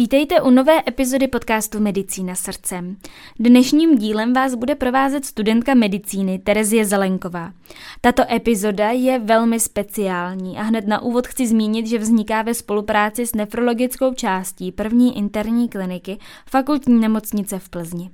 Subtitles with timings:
[0.00, 2.96] Vítejte u nové epizody podcastu Medicína srdcem.
[3.38, 7.52] Dnešním dílem vás bude provázet studentka medicíny Terezie Zelenková.
[8.00, 13.26] Tato epizoda je velmi speciální a hned na úvod chci zmínit, že vzniká ve spolupráci
[13.26, 16.18] s nefrologickou částí první interní kliniky
[16.50, 18.10] fakultní nemocnice v Plzni.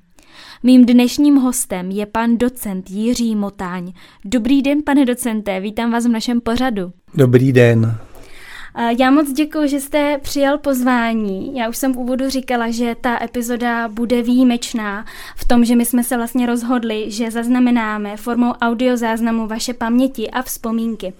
[0.63, 3.93] Mým dnešním hostem je pan docent Jiří Motáň.
[4.25, 6.93] Dobrý den, pane docente, vítám vás v našem pořadu.
[7.15, 7.99] Dobrý den.
[8.99, 11.57] Já moc děkuji, že jste přijal pozvání.
[11.57, 15.05] Já už jsem v úvodu říkala, že ta epizoda bude výjimečná
[15.37, 20.43] v tom, že my jsme se vlastně rozhodli, že zaznamenáme formou audiozáznamu vaše paměti a
[20.43, 21.13] vzpomínky.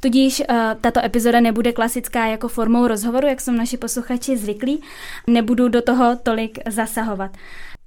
[0.00, 4.82] Tudíž uh, tato epizoda nebude klasická jako formou rozhovoru, jak jsou naši posluchači zvyklí.
[5.26, 7.30] Nebudu do toho tolik zasahovat.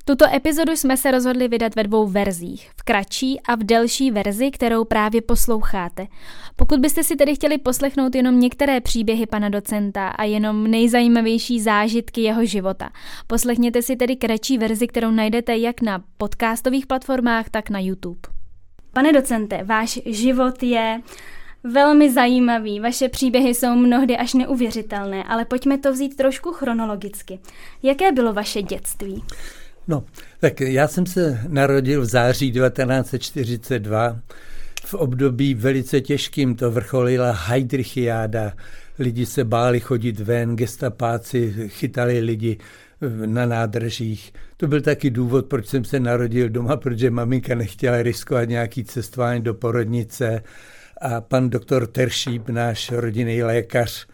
[0.05, 4.51] Tuto epizodu jsme se rozhodli vydat ve dvou verzích, v kratší a v delší verzi,
[4.51, 6.07] kterou právě posloucháte.
[6.55, 12.21] Pokud byste si tedy chtěli poslechnout jenom některé příběhy pana docenta a jenom nejzajímavější zážitky
[12.21, 12.90] jeho života,
[13.27, 18.20] poslechněte si tedy kratší verzi, kterou najdete jak na podcastových platformách, tak na YouTube.
[18.93, 21.01] Pane docente, váš život je
[21.63, 27.40] velmi zajímavý, vaše příběhy jsou mnohdy až neuvěřitelné, ale pojďme to vzít trošku chronologicky.
[27.84, 29.24] Jaké bylo vaše dětství?
[29.87, 30.03] No,
[30.39, 34.20] tak já jsem se narodil v září 1942
[34.85, 36.55] v období velice těžkým.
[36.55, 38.53] To vrcholila Heidrichiáda.
[38.99, 42.57] Lidi se báli chodit ven, gestapáci chytali lidi
[43.25, 44.34] na nádržích.
[44.57, 49.41] To byl taky důvod, proč jsem se narodil doma, protože maminka nechtěla riskovat nějaký cestování
[49.41, 50.43] do porodnice.
[51.01, 54.07] A pan doktor Teršíp, náš rodinný lékař,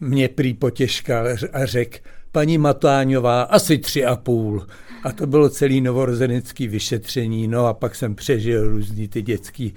[0.00, 1.98] mě prý potěžkal a řekl,
[2.38, 4.66] paní Matáňová asi tři a půl.
[5.02, 9.68] A to bylo celý novorozenecký vyšetření, no a pak jsem přežil různý ty dětské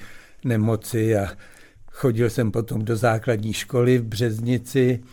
[0.46, 1.28] nemoci a
[1.91, 5.03] chodil jsem potom do základní školy v Březnici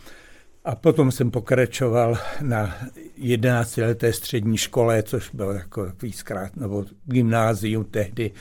[0.65, 2.75] a potom jsem pokračoval na
[3.17, 8.31] 11 leté střední škole, což bylo jako takový zkrát, nebo gymnázium tehdy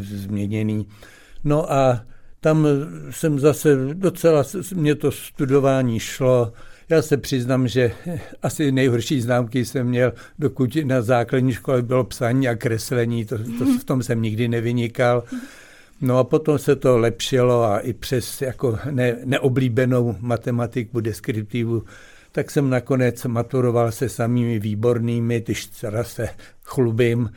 [0.00, 0.86] změněný.
[1.44, 2.04] No a
[2.40, 2.66] tam
[3.10, 6.52] jsem zase docela, mě to studování šlo,
[6.88, 7.92] já se přiznám, že
[8.42, 13.64] asi nejhorší známky jsem měl, dokud na základní škole bylo psaní a kreslení, to, to
[13.80, 15.24] v tom jsem nikdy nevynikal.
[16.00, 21.82] No a potom se to lepšilo a i přes jako ne, neoblíbenou matematiku, deskriptivu,
[22.32, 26.28] tak jsem nakonec maturoval se samými výbornými, když teda se
[26.62, 27.30] chlubím,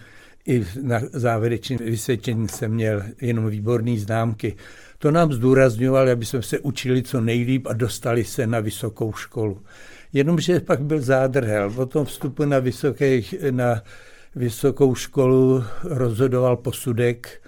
[0.47, 4.55] i na závěrečném vysvětlení jsem měl jenom výborné známky.
[5.01, 9.61] To nám zdůrazňoval, aby jsme se učili co nejlíp a dostali se na vysokou školu.
[10.13, 11.73] Jenomže pak byl zádrhel.
[11.77, 13.83] O tom vstupu na, vysoké, na
[14.35, 17.41] vysokou školu rozhodoval posudek,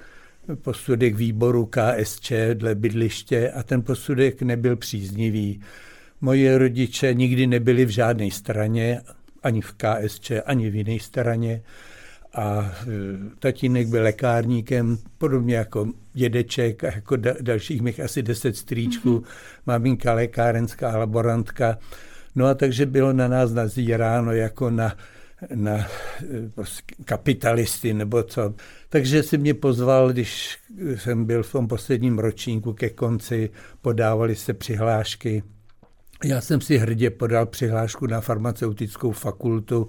[0.62, 5.62] posudek výboru KSČ dle bydliště a ten posudek nebyl příznivý.
[6.22, 9.02] Moje rodiče nikdy nebyli v žádné straně,
[9.44, 11.62] ani v KSČ, ani v jiné straně
[12.34, 12.92] a e,
[13.40, 19.62] tatínek byl lékárníkem, podobně jako dědeček a jako da, dalších mých asi deset strýčků, mm-hmm.
[19.66, 21.78] maminka lékárenská laborantka.
[22.36, 24.96] No a takže bylo na nás nazíráno jako na,
[25.56, 25.88] na e,
[26.56, 28.54] prostě kapitalisty nebo co.
[28.90, 30.58] Takže si mě pozval, když
[30.96, 33.50] jsem byl v tom posledním ročníku ke konci,
[33.82, 35.44] podávali se přihlášky.
[36.24, 39.88] Já jsem si hrdě podal přihlášku na farmaceutickou fakultu,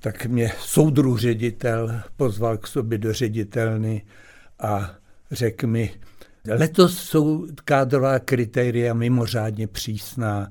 [0.00, 4.02] tak mě soudru ředitel pozval k sobě do ředitelny
[4.60, 4.94] a
[5.30, 5.94] řekl mi,
[6.48, 10.50] letos jsou kádrová kritéria mimořádně přísná,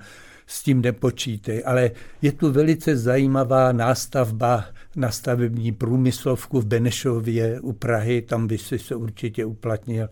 [0.50, 4.66] s tím nepočítej, ale je tu velice zajímavá nástavba
[4.96, 10.10] na stavební průmyslovku v Benešově u Prahy, tam by si se určitě uplatnil.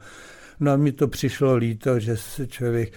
[0.59, 2.93] No a mi to přišlo líto, že se člověk,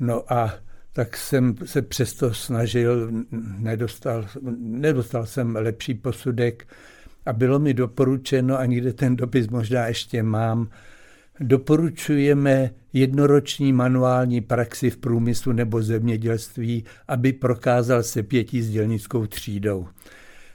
[0.00, 0.54] no a
[0.92, 3.10] tak jsem se přesto snažil,
[3.58, 4.26] nedostal,
[4.58, 6.66] nedostal jsem lepší posudek
[7.26, 10.68] a bylo mi doporučeno, a někde ten dopis možná ještě mám,
[11.40, 19.88] doporučujeme jednoroční manuální praxi v průmyslu nebo zemědělství, aby prokázal se pěti s dělnickou třídou.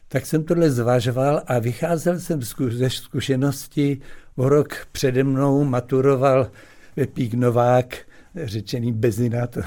[0.08, 4.02] Tak jsem tohle zvažoval a vycházel jsem ze zkušenosti,
[4.36, 6.52] o rok přede mnou maturoval
[6.96, 7.98] Pepík Novák,
[8.44, 9.62] řečený Bezina, to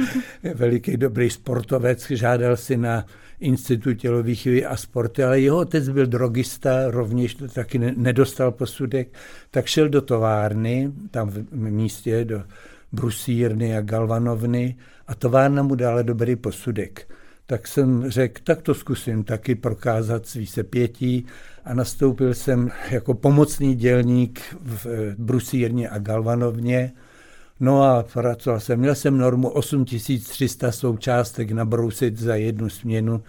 [0.54, 3.06] veliký dobrý sportovec, žádal si na
[3.40, 9.08] Institut tělovýchovy a sporty, ale jeho otec byl drogista, rovněž taky nedostal posudek,
[9.50, 12.42] tak šel do továrny, tam v místě, do
[12.92, 14.76] Brusírny a Galvanovny
[15.06, 17.08] a továrna mu dala dobrý posudek.
[17.46, 21.26] Tak jsem řekl, tak to zkusím taky prokázat svý sepětí.
[21.64, 26.92] A nastoupil jsem jako pomocný dělník v Brusírně a Galvanovně
[27.60, 33.22] No a pracoval jsem, měl jsem normu 8300 součástek nabrousit za jednu směnu,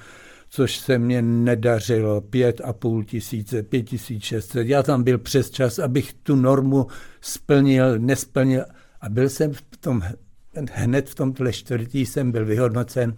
[0.49, 4.67] což se mně nedařilo, pět a půl tisíce, pět tisíc šestset.
[4.67, 6.87] Já tam byl přes čas, abych tu normu
[7.21, 8.65] splnil, nesplnil
[9.01, 10.01] a byl jsem v tom,
[10.71, 13.17] hned v tomhle čtvrtí jsem byl vyhodnocen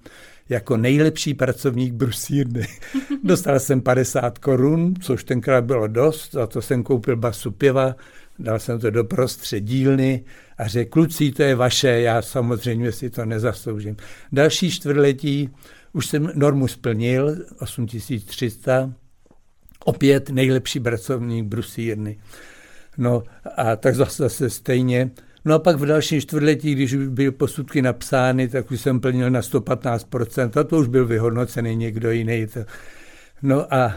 [0.50, 2.68] jako nejlepší pracovník brusírny.
[3.24, 7.96] Dostal jsem 50 korun, což tenkrát bylo dost, za to jsem koupil basu piva,
[8.44, 10.24] dal jsem to do prostřed dílny
[10.58, 13.98] a řekl, kluci, to je vaše, já samozřejmě si to nezasloužím.
[14.32, 15.50] Další čtvrtletí
[15.94, 18.94] už jsem normu splnil, 8300,
[19.86, 22.18] opět nejlepší pracovník brusírny.
[22.98, 23.24] No
[23.58, 25.12] a tak zase, zase stejně.
[25.46, 29.42] No a pak v dalším čtvrtletí, když byly posudky napsány, tak už jsem plnil na
[29.42, 32.48] 115%, a to už byl vyhodnocený někdo jiný.
[33.42, 33.94] No a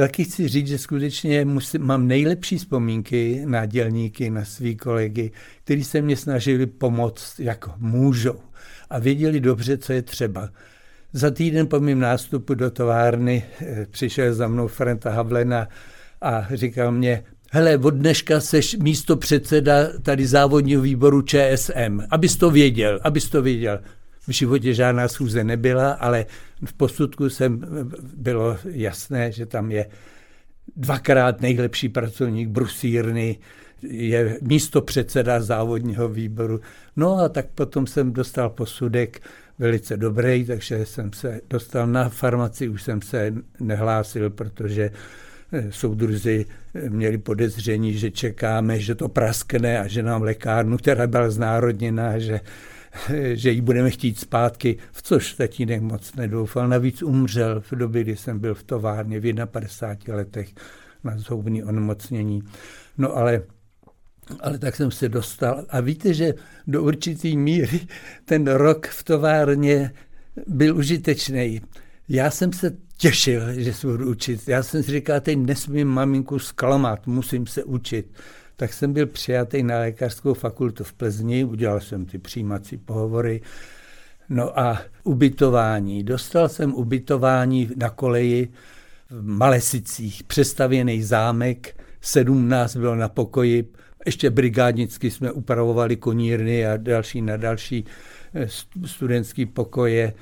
[0.00, 5.30] taky chci říct, že skutečně musím, mám nejlepší vzpomínky na dělníky, na svý kolegy,
[5.64, 8.40] kteří se mě snažili pomoct, jako můžou.
[8.90, 10.50] A věděli dobře, co je třeba.
[11.12, 15.68] Za týden po mém nástupu do továrny eh, přišel za mnou Frenta Havlena
[16.20, 22.50] a říkal mě, hele, od dneška seš místo předseda tady závodního výboru ČSM, abys to
[22.50, 23.80] věděl, abys to věděl.
[24.28, 26.26] V životě žádná schůze nebyla, ale
[26.64, 27.60] v posudku jsem
[28.16, 29.86] bylo jasné, že tam je
[30.76, 33.38] dvakrát nejlepší pracovník brusírny,
[33.82, 36.60] je místo předseda závodního výboru.
[36.96, 39.20] No a tak potom jsem dostal posudek
[39.58, 44.90] velice dobrý, takže jsem se dostal na farmaci, už jsem se nehlásil, protože
[45.52, 46.46] eh, soudruzi
[46.88, 52.40] měli podezření, že čekáme, že to praskne a že nám lékárnu, která byla znárodněná, že,
[53.34, 56.68] že ji budeme chtít zpátky, v což tatínek moc nedoufal.
[56.68, 60.48] Navíc umřel v době, kdy jsem byl v továrně v 51 letech
[61.04, 62.42] na zoubní onemocnění.
[62.98, 63.42] No ale
[64.40, 65.64] ale tak jsem se dostal.
[65.68, 66.34] A víte, že
[66.66, 67.80] do určité míry
[68.24, 69.92] ten rok v továrně
[70.46, 71.60] byl užitečný.
[72.08, 74.48] Já jsem se těšil, že se budu učit.
[74.48, 78.06] Já jsem si říkal, teď nesmím maminku zklamat, musím se učit.
[78.56, 83.40] Tak jsem byl přijatý na lékařskou fakultu v Plzni, udělal jsem ty přijímací pohovory.
[84.28, 86.02] No a ubytování.
[86.02, 88.48] Dostal jsem ubytování na koleji
[89.10, 93.72] v Malesicích, přestavěný zámek, sedm nás bylo na pokoji,
[94.06, 97.84] ještě brigádnicky jsme upravovali konírny a další na další
[98.34, 98.48] eh,
[98.86, 100.12] studentský pokoje.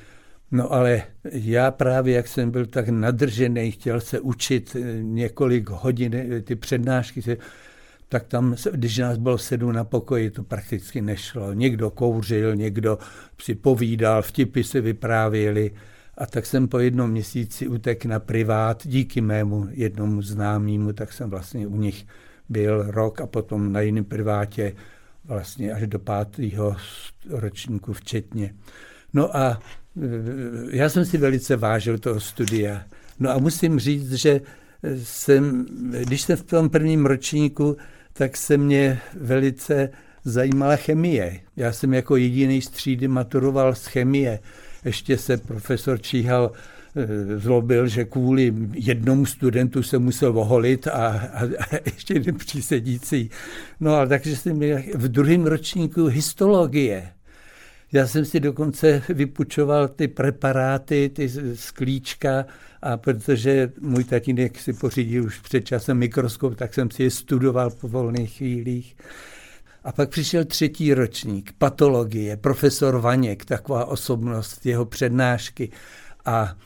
[0.55, 1.03] No ale
[1.33, 6.57] já právě, jak jsem byl tak nadržený, chtěl se učit eh, několik hodin, eh, ty
[6.57, 7.21] přednášky,
[8.09, 11.53] tak tam, když nás bylo sedm na pokoji, to prakticky nešlo.
[11.53, 12.99] Někdo kouřil, někdo
[13.41, 15.71] si povídal, vtipy se vyprávěli.
[16.19, 21.31] A tak jsem po jednom měsíci utek na privát díky mému jednomu známému, tak jsem
[21.31, 22.07] vlastně u nich
[22.49, 24.73] byl rok a potom na jiném privátě
[25.25, 26.77] vlastně až do pátého
[27.31, 28.55] ročníku včetně.
[29.13, 29.61] No a
[30.71, 32.85] já jsem si velice vážil toho studia.
[33.21, 34.41] No a musím říct, že
[35.03, 35.67] jsem,
[36.01, 37.77] když jsem v tom prvním ročníku,
[38.13, 39.91] tak se mě velice
[40.25, 41.41] zajímala chemie.
[41.57, 44.39] Já jsem jako jediný z třídy maturoval z chemie.
[44.85, 46.53] Ještě se profesor Číhal
[46.97, 53.31] Eh, zlobil, že kvůli jednomu studentu se musel oholit a, a, a ještě jeden přísedící.
[53.81, 54.61] No ale takže jsem
[54.95, 57.13] v druhém ročníku histologie.
[57.95, 62.47] Já jsem si dokonce vypučoval ty preparáty, ty sklíčka,
[62.83, 67.71] a protože můj tatínek si pořídil už před časem mikroskop, tak jsem si je studoval
[67.71, 68.97] po volných chvílích.
[69.85, 75.71] A pak přišel třetí ročník, patologie, profesor Vaněk, taková osobnost, jeho přednášky.
[76.25, 76.57] A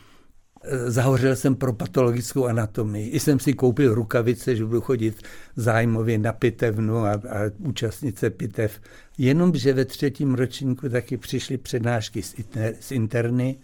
[0.87, 3.09] zahořel jsem pro patologickou anatomii.
[3.09, 5.23] I jsem si koupil rukavice, že budu chodit
[5.57, 8.81] zájmově na pitevnu a, a účastnit se pitev.
[9.19, 13.59] Jenomže ve třetím ročníku taky přišly přednášky z, inter, z interny,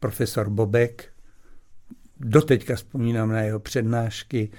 [0.00, 1.04] profesor Bobek,
[2.20, 4.50] doteďka vzpomínám na jeho přednášky,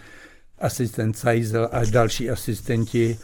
[0.59, 3.17] asistent Seisel a další asistenti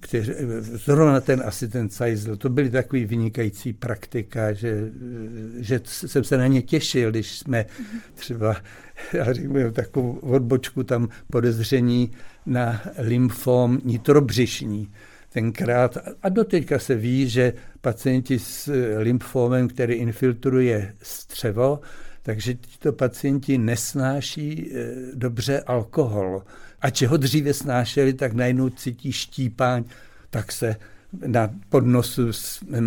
[0.00, 4.90] kteři, zrovna ten asistent Seisel, to byly takový vynikající praktika, že,
[5.58, 7.66] že jsem se na ně těšil, když jsme
[8.14, 8.56] třeba,
[9.12, 12.10] já řeknu takovou odbočku tam podezření
[12.46, 14.88] na lymfom nitrobřišní
[15.32, 15.98] tenkrát.
[16.22, 21.80] A doteďka se ví, že pacienti s lymfomem, který infiltruje střevo,
[22.22, 26.42] takže tito pacienti nesnáší eh, dobře alkohol.
[26.80, 29.84] A čeho dříve snášeli, tak najednou cítí štípáň,
[30.30, 30.76] tak se
[31.26, 32.32] na podnosu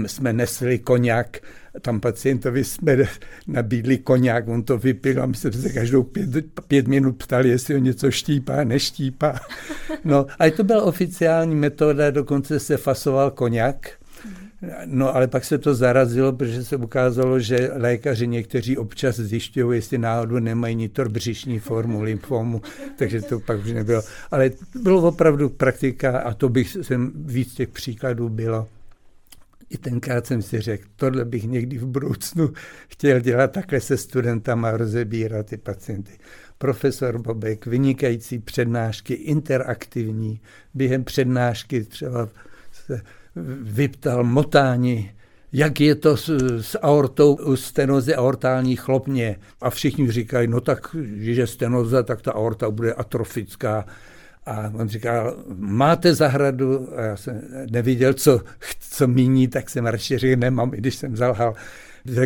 [0.06, 1.44] jsme nesli koněk,
[1.82, 2.98] tam pacientovi jsme
[3.48, 6.30] nabídli koněk, on to vypil a my jsme se každou pět,
[6.68, 9.40] pět minut ptali, jestli ho něco štípá, neštípá.
[10.04, 14.03] No, a to byla oficiální metoda, dokonce se fasoval koněk
[14.86, 19.98] No ale pak se to zarazilo, protože se ukázalo, že lékaři někteří občas zjišťují, jestli
[19.98, 22.62] náhodou nemají nitrobřišní formu lymfomu,
[22.98, 24.02] takže to pak už nebylo.
[24.32, 28.68] Ale bylo opravdu praktika a to bych jsem víc těch příkladů bylo.
[29.70, 32.50] I tenkrát jsem si řekl, tohle bych někdy v budoucnu
[32.88, 36.12] chtěl dělat takhle se studentama rozebírat ty pacienty.
[36.58, 40.40] Profesor Bobek, vynikající přednášky, interaktivní,
[40.74, 42.30] během přednášky třeba
[42.72, 43.02] se
[43.62, 45.12] vyptal motání,
[45.54, 46.30] jak je to s,
[46.62, 49.36] s aortou u stenozy aortální chlopně.
[49.62, 53.86] A všichni říkají, no tak, že stenoza, tak ta aorta bude atrofická.
[54.46, 56.90] A on říkal, máte zahradu?
[56.96, 58.42] A já jsem neviděl, co,
[58.80, 61.54] co míní, tak jsem radši řekl, nemám, i když jsem zalhal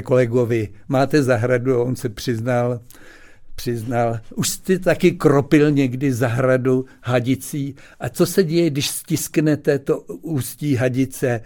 [0.04, 1.76] kolegovi, máte zahradu?
[1.76, 2.80] A on se přiznal,
[3.58, 7.76] přiznal, už jste taky kropil někdy zahradu hadicí.
[8.00, 11.42] A co se děje, když stisknete to ústí hadice?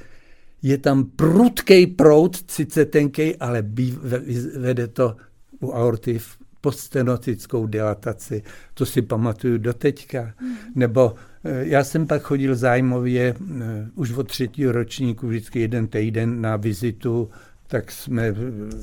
[0.62, 3.64] Je tam prudký prout, sice tenkej, ale
[4.58, 5.16] vede to
[5.60, 8.44] u aorty v postenotickou dilataci.
[8.74, 10.34] To si pamatuju doteďka.
[10.42, 10.56] Mm.
[10.76, 11.14] Nebo
[11.44, 16.56] eh, já jsem pak chodil zájmově eh, už od třetího ročníku vždycky jeden týden na
[16.56, 17.30] vizitu,
[17.68, 18.36] tak jsme,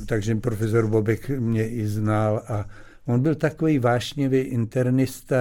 [0.06, 2.66] takže profesor Bobek mě i znal a
[3.08, 5.36] On byl takový vášnivý internista,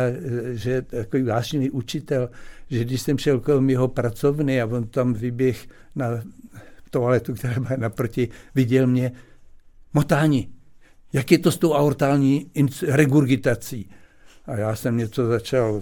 [0.53, 2.29] že takový vášnivý učitel,
[2.69, 6.23] že když jsem šel kolem jeho pracovny a on tam vyběh na
[6.89, 9.11] toaletu, která byla naproti, viděl mě,
[9.93, 10.53] motání,
[11.13, 12.51] jak je to s tou aortální
[12.87, 13.89] regurgitací.
[14.45, 15.81] A já jsem něco začal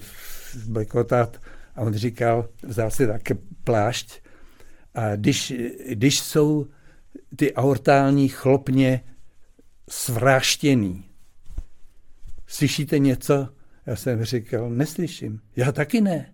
[0.67, 1.41] blekotat
[1.75, 4.21] a on říkal, vzal si také plášť
[4.95, 5.53] a když,
[5.89, 6.67] když jsou
[7.35, 9.01] ty aortální chlopně
[9.89, 11.05] svráštěný,
[12.55, 13.50] Slyšíte něco?
[13.85, 15.39] Já jsem říkal, neslyším.
[15.55, 16.33] Já taky ne.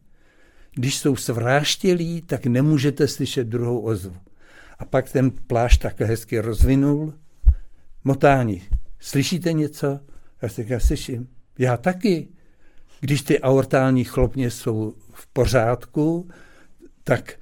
[0.72, 4.18] Když jsou svráštělí, tak nemůžete slyšet druhou ozvu.
[4.80, 7.14] A pak ten plášť takhle hezky rozvinul.
[8.04, 8.64] Motání.
[9.00, 10.00] Slyšíte něco?
[10.42, 11.28] Já jsem říkal, slyším.
[11.58, 12.28] Já taky.
[13.00, 16.30] Když ty aortální chlopně jsou v pořádku,
[17.04, 17.40] tak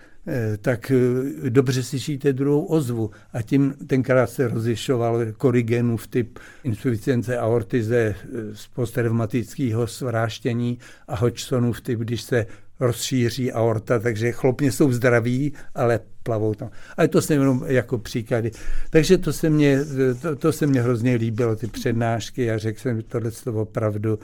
[0.62, 3.12] tak eh, dobře slyšíte druhou ozvu.
[3.34, 8.16] A tím tenkrát se rozlišoval korigenův typ insuficience aortize eh,
[8.54, 12.46] z postreumatického svráštění a Hodgsonův typ, když se
[12.80, 16.70] rozšíří aorta, takže chlopně jsou zdraví, ale plavou tam.
[16.98, 18.52] Ale to jsem jenom jako příklady.
[18.90, 19.80] Takže to se mně,
[20.22, 24.20] to, to se mně hrozně líbilo, ty přednášky a řekl jsem, že tohle opravdu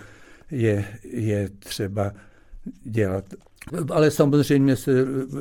[0.51, 2.11] je, je třeba
[2.83, 3.25] dělat.
[3.89, 4.91] Ale samozřejmě se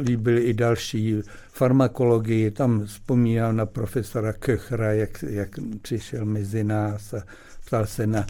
[0.00, 2.50] líbily i další farmakologii.
[2.50, 5.49] Tam vzpomínám na profesora Köchra, jak, jak
[5.83, 7.23] přišel mezi nás a
[7.66, 8.26] ptal se na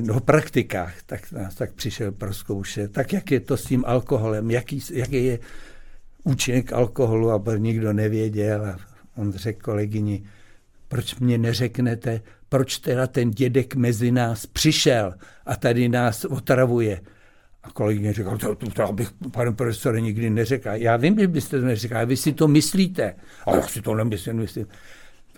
[0.00, 2.92] no, praktikách, tak nás tak přišel proskoušet.
[2.92, 5.38] Tak jak je to s tím alkoholem, jaký, jaký je
[6.24, 8.64] účinek alkoholu, aby nikdo nevěděl.
[8.64, 8.76] A
[9.16, 10.22] on řekl kolegyni,
[10.88, 15.14] proč mě neřeknete, proč teda ten dědek mezi nás přišel
[15.46, 17.00] a tady nás otravuje.
[17.68, 20.68] A kolegyně říkal, to, to, to bych, pane profesore, nikdy neřekl.
[20.72, 23.14] Já vím, že byste to neřekl, vy si to myslíte.
[23.46, 24.66] A já si to nemyslím, myslím.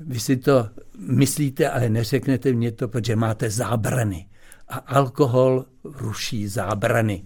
[0.00, 0.68] Vy si to
[0.98, 4.26] myslíte, ale neřeknete mě to, protože máte zábrany.
[4.68, 7.22] A alkohol ruší zábrany.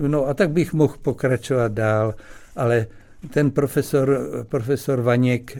[0.00, 2.14] No a tak bych mohl pokračovat dál,
[2.56, 2.86] ale
[3.30, 4.18] ten profesor,
[4.48, 5.58] profesor Vaněk,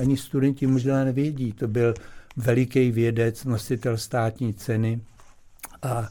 [0.00, 1.94] ani studenti možná nevědí, to byl
[2.36, 5.00] veliký vědec, nositel státní ceny
[5.82, 6.08] a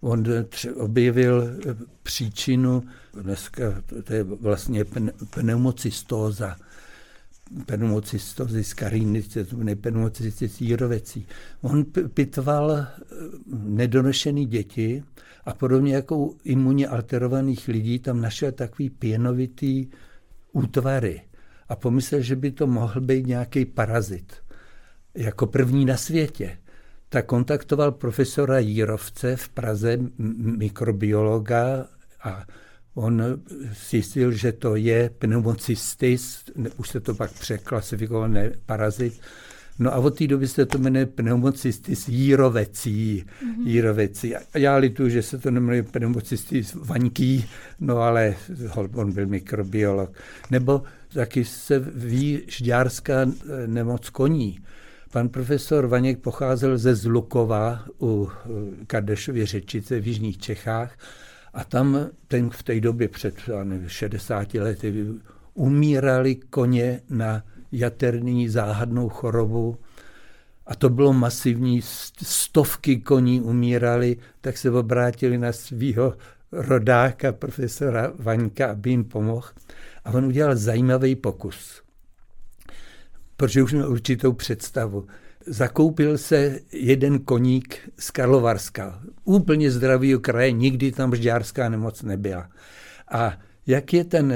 [0.00, 0.24] On
[0.74, 2.82] objevil eh, příčinu,
[3.22, 4.84] dneska to je vlastně
[5.34, 6.56] pneumocystóza,
[7.66, 8.64] pneumocystózy
[9.32, 11.26] to je pneumocystis jírovecí.
[11.60, 12.86] On pitval eh,
[13.52, 15.04] nedonošený děti
[15.44, 19.86] a podobně jako u imunně alterovaných lidí tam našel takový pěnovitý
[20.52, 21.22] útvary
[21.68, 24.32] a pomyslel, že by to mohl být nějaký parazit.
[25.14, 26.58] Jako první na světě
[27.10, 29.98] tak kontaktoval profesora Jírovce v Praze,
[30.58, 31.86] mikrobiologa,
[32.24, 32.44] a
[32.94, 33.22] on
[33.90, 36.44] zjistil, že to je pneumocystis,
[36.76, 39.20] už se to pak překlasifikoval, ne parazit.
[39.78, 43.24] No a od té doby se to jmenuje pneumocystis jírovecí.
[43.24, 43.66] Mm-hmm.
[43.66, 44.34] jírovecí.
[44.54, 47.44] Já lituju, že se to nemenuje pneumocystis vaňký,
[47.80, 48.34] no ale
[48.94, 50.16] on byl mikrobiolog.
[50.50, 50.82] Nebo
[51.14, 53.26] taky se ví žďárská
[53.66, 54.60] nemoc koní.
[55.12, 58.28] Pan profesor Vaněk pocházel ze Zlukova u
[58.86, 60.98] Kardešově řečice v Jižních Čechách
[61.54, 65.06] a tam ten v té době před nevím, 60 lety
[65.54, 69.78] umírali koně na jaterní záhadnou chorobu
[70.66, 71.80] a to bylo masivní,
[72.22, 76.14] stovky koní umírali, tak se obrátili na svého
[76.52, 79.48] rodáka, profesora Vaňka, aby jim pomohl.
[80.04, 81.82] A on udělal zajímavý pokus.
[83.40, 85.06] Protože už měl určitou představu.
[85.46, 92.48] Zakoupil se jeden koník z Karlovarska, úplně zdravý kraje, nikdy tam žďárská nemoc nebyla.
[93.12, 94.34] A jak je ten,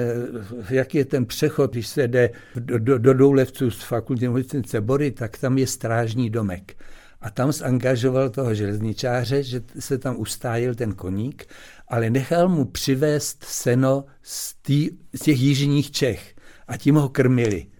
[0.70, 5.10] jak je ten přechod, když se jde do, do, do Doulevců z fakulty nemocnice Bory,
[5.10, 6.74] tak tam je strážní domek.
[7.20, 11.46] A tam zangažoval toho železničáře, že se tam ustájil ten koník,
[11.88, 16.34] ale nechal mu přivést seno z, tý, z těch jižních Čech
[16.68, 17.73] a tím ho krmili.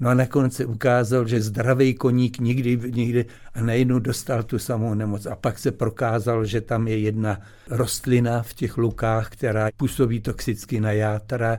[0.00, 3.24] No a nakonec se ukázal, že zdravý koník nikdy, nikdy
[3.54, 5.26] a najednou dostal tu samou nemoc.
[5.26, 10.80] A pak se prokázalo, že tam je jedna rostlina v těch lukách, která působí toxicky
[10.80, 11.58] na játra.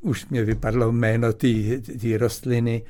[0.00, 2.82] Už mě vypadlo jméno té rostliny.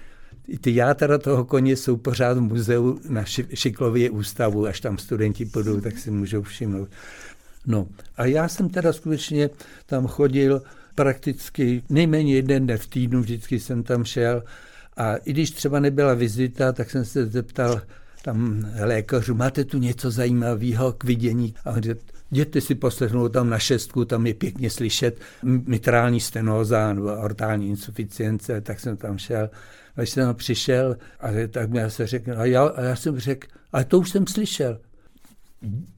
[0.61, 3.25] Ty játra toho koně jsou pořád v muzeu na
[3.55, 6.88] Šiklově ústavu, až tam studenti půjdou, tak si můžou všimnout.
[7.67, 9.50] No a já jsem teda skutečně
[9.87, 10.62] tam chodil
[10.95, 14.43] prakticky nejméně jeden den v týdnu, vždycky jsem tam šel
[14.97, 17.81] a i když třeba nebyla vizita, tak jsem se zeptal
[18.25, 21.55] tam lékařů, máte tu něco zajímavého k vidění?
[21.65, 21.81] A on
[22.31, 28.61] jděte si poslechnout tam na šestku, tam je pěkně slyšet mitrální stenóza nebo ortální insuficience,
[28.61, 29.51] tak jsem tam šel.
[29.95, 33.49] Když jsem tam přišel, a tak mi se řekl, a já, a já jsem řekl,
[33.73, 34.79] ale to už jsem slyšel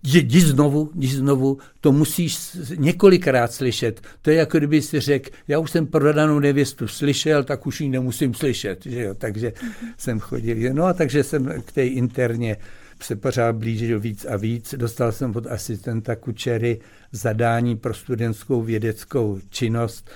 [0.04, 4.00] jdi znovu, jdi znovu, to musíš několikrát slyšet.
[4.22, 7.88] To je jako kdyby si řekl, já už jsem prodanou nevěstu slyšel, tak už ji
[7.88, 8.86] nemusím slyšet.
[8.86, 9.14] Že jo?
[9.14, 9.52] Takže
[9.96, 10.74] jsem chodil.
[10.74, 12.56] No a takže jsem k té interně
[13.02, 14.74] se pořád blížil víc a víc.
[14.78, 16.80] Dostal jsem od asistenta Kučery
[17.12, 20.10] zadání pro studentskou vědeckou činnost,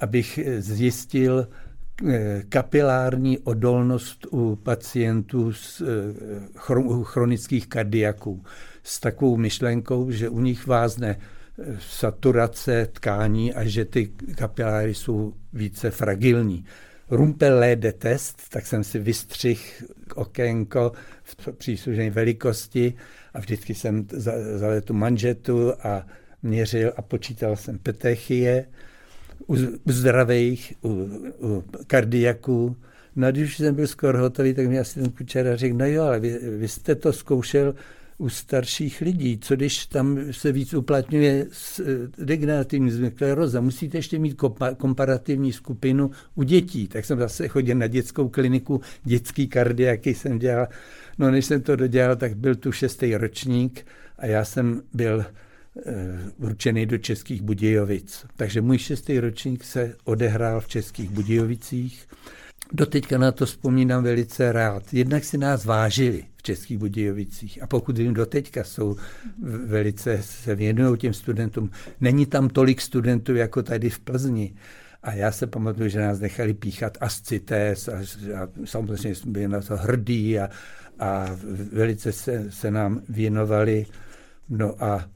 [0.00, 1.48] abych zjistil
[2.08, 8.44] eh, kapilární odolnost u pacientů s eh, chronických kardiaků
[8.84, 15.32] s takovou myšlenkou, že u nich vázne eh, saturace tkání a že ty kapiláry jsou
[15.52, 16.64] více fragilní.
[17.10, 17.62] Rumpel
[17.98, 19.60] test, tak jsem si vystřihl
[20.14, 22.94] okénko v příslušné velikosti
[23.34, 24.06] a vždycky jsem
[24.54, 26.06] vzal tu manžetu a
[26.42, 28.66] měřil a počítal jsem petechie
[29.46, 29.54] u,
[29.84, 30.88] u zdravých, u,
[31.46, 32.76] u kardiaků.
[33.16, 36.02] No a když jsem byl skoro hotový, tak mi asi ten kučera řekl, no jo,
[36.02, 37.74] ale vy, vy jste to zkoušel
[38.18, 41.84] u starších lidí, co když tam se víc uplatňuje eh,
[42.24, 44.40] degenerativní skleroza, musíte ještě mít
[44.76, 46.88] komparativní skupinu u dětí.
[46.88, 50.66] Tak jsem zase chodil na dětskou kliniku, dětský kardiaky jsem dělal.
[51.18, 53.86] No než jsem to dodělal, tak byl tu šestý ročník
[54.18, 55.24] a já jsem byl
[55.86, 58.26] eh, určený do Českých Budějovic.
[58.36, 62.08] Takže můj šestý ročník se odehrál v Českých Budějovicích.
[62.74, 64.94] Doteďka na to vzpomínám velice rád.
[64.94, 68.96] Jednak si nás vážili v Českých Budějovicích a pokud vím, doteďka jsou
[69.66, 71.70] velice, se věnují těm studentům.
[72.00, 74.54] Není tam tolik studentů jako tady v Plzni.
[75.02, 77.98] A já se pamatuju, že nás nechali píchat ascites a,
[78.34, 80.50] a samozřejmě jsme byli na to hrdí a,
[80.98, 81.36] a
[81.72, 83.86] velice se, se nám věnovali.
[84.48, 85.08] No a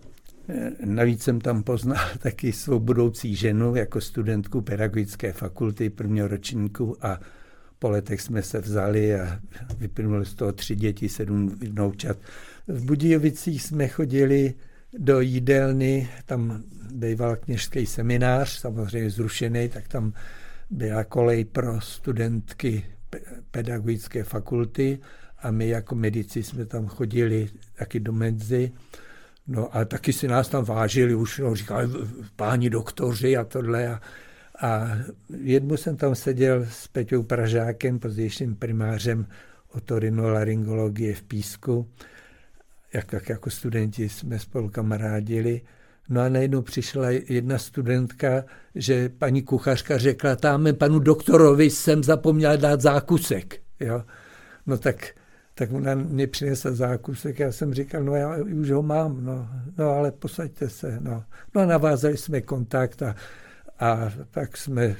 [0.48, 6.96] e, Navíc jsem tam poznal taky svou budoucí ženu jako studentku pedagogické fakulty prvního ročníku
[7.06, 7.20] a
[7.78, 9.40] po letech jsme se vzali a
[9.78, 12.16] vyplnuli z toho tři děti, sedm vnoučat.
[12.68, 14.54] V Budějovicích jsme chodili
[14.98, 16.62] do jídelny, tam
[16.92, 20.12] býval kněžský seminář, samozřejmě zrušený, tak tam
[20.70, 22.84] byla kolej pro studentky
[23.50, 24.98] pedagogické fakulty
[25.42, 28.72] a my jako medici jsme tam chodili taky do medzy.
[29.46, 31.88] No a taky si nás tam vážili, už no, říkali
[32.36, 33.88] páni doktoři a tohle.
[33.88, 34.00] A,
[34.60, 34.98] a
[35.38, 39.26] jednou jsem tam seděl s Peťou Pražákem, pozdějším primářem
[39.72, 41.88] otorinolaryngologie v Písku.
[42.92, 45.60] Jak, jak jako studenti jsme spolu kamarádili.
[46.08, 48.44] No a najednou přišla jedna studentka,
[48.74, 53.60] že paní kuchařka řekla, tam panu doktorovi jsem zapomněla dát zákusek.
[53.80, 54.02] Jo?
[54.66, 55.14] No tak,
[55.54, 59.90] tak ona mě přinesla zákusek, já jsem říkal, no já už ho mám, no, no
[59.90, 60.98] ale posaďte se.
[61.00, 61.24] No.
[61.54, 63.14] no a navázali jsme kontakt a
[63.78, 64.96] a tak jsme,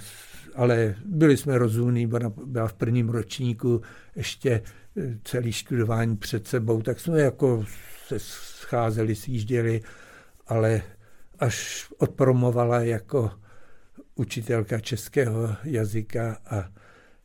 [0.54, 2.06] ale byli jsme rozumní,
[2.46, 3.82] byla v prvním ročníku
[4.16, 4.62] ještě e,
[5.24, 7.64] celý studování před sebou, tak jsme jako
[8.06, 9.80] se scházeli, sjížděli,
[10.46, 10.82] ale
[11.38, 13.30] až odpromovala jako
[14.14, 16.68] učitelka českého jazyka a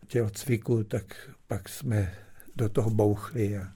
[0.08, 2.13] tělocviku, tak pak jsme
[2.56, 3.58] do toho bouchli.
[3.58, 3.68] A,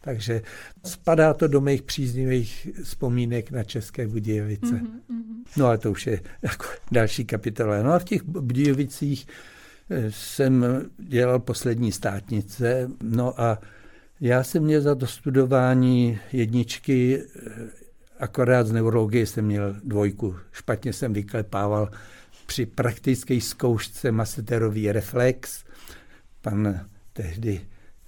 [0.00, 0.42] takže
[0.84, 4.66] spadá to do mých příznivých vzpomínek na České Budějovice.
[4.66, 5.20] Mm-hmm.
[5.56, 7.82] No a to už je jako další kapitola.
[7.82, 9.26] No a v těch Budějovicích
[9.90, 10.64] eh, jsem
[10.98, 13.58] dělal poslední státnice, no a
[14.20, 17.50] já jsem měl za to studování jedničky, eh,
[18.18, 20.36] akorát z neurologie jsem měl dvojku.
[20.52, 21.90] Špatně jsem vyklepával
[22.46, 25.64] při praktické zkoušce maseterový reflex,
[26.42, 27.60] pan tehdy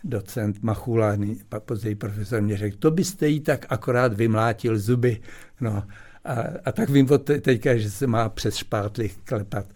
[0.05, 5.21] docent Machulany, později profesor mě řekl, to byste jí tak akorát vymlátil zuby.
[5.61, 5.83] No,
[6.25, 6.35] a,
[6.65, 9.67] a tak vím od teďka, že se má přes špátly klepat.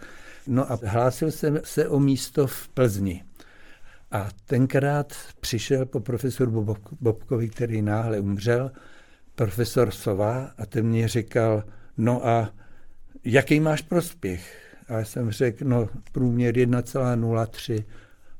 [0.46, 3.24] No a hlásil jsem se o místo v Plzni.
[4.10, 8.70] A tenkrát přišel po profesoru Bobkovi, který náhle umřel,
[9.34, 11.64] profesor Sová a ten mě říkal,
[11.96, 12.52] no a
[13.24, 14.62] jaký máš prospěch?
[14.88, 17.84] A já jsem řekl, no průměr 1,03.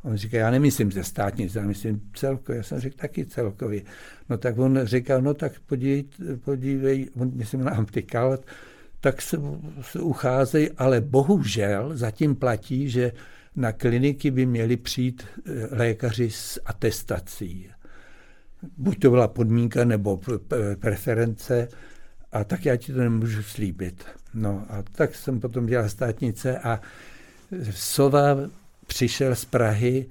[0.02, 2.56] On říká, já nemyslím ze státnice, já myslím celkově.
[2.56, 3.82] Já jsem řekl taky celkově.
[4.28, 6.04] No tak on říkal, no tak podívej,
[6.44, 8.38] podívej on myslím nám tykal,
[9.00, 9.36] tak se,
[9.80, 13.12] se ucházej, ale bohužel zatím platí, že
[13.56, 17.70] na kliniky by měli přijít eh, lékaři s atestací.
[18.76, 20.20] Buď to byla podmínka nebo
[20.80, 21.68] preference,
[22.32, 24.04] a tak já ti to nemůžu slíbit.
[24.34, 26.80] No a tak jsem potom dělal státnice a
[27.70, 28.36] Sova
[28.86, 30.06] přišel z Prahy,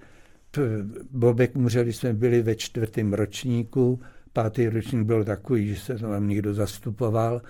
[1.11, 3.99] Bobek umřel, když jsme byli ve čtvrtém ročníku,
[4.33, 7.41] pátý ročník byl takový, že se tam někdo zastupoval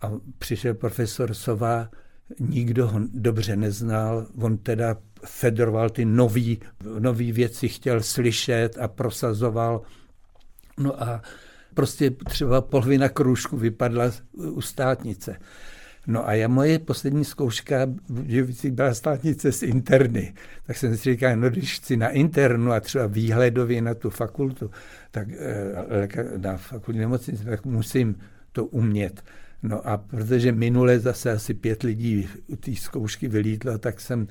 [0.00, 1.90] a přišel profesor Sova,
[2.40, 6.60] nikdo ho dobře neznal, on teda fedroval ty nový,
[6.98, 9.82] nový věci, chtěl slyšet a prosazoval.
[10.78, 11.22] No a
[11.74, 15.36] prostě třeba polovina kroužku vypadla u státnice.
[16.06, 17.86] No a já moje poslední zkouška
[18.70, 20.34] byla státnice z interny.
[20.66, 24.70] Tak jsem si říkal, no když chci na internu a třeba výhledově na tu fakultu,
[25.10, 28.16] tak eh, na fakultní nemocnici, tak musím
[28.52, 29.22] to umět.
[29.62, 34.28] No a protože minule zase asi pět lidí u té zkoušky vylítlo, tak jsem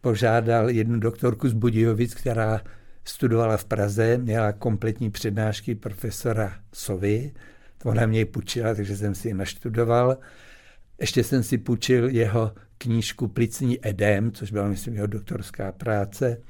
[0.00, 2.60] požádal jednu doktorku z Budějovic, která
[3.04, 7.32] studovala v Praze, měla kompletní přednášky profesora Sovy,
[7.84, 10.18] ona mě ji půjčila, takže jsem si ji naštudoval.
[11.00, 16.40] Ještě jsem si půjčil jeho knížku Plicní edem, což byla, myslím, jeho doktorská práce.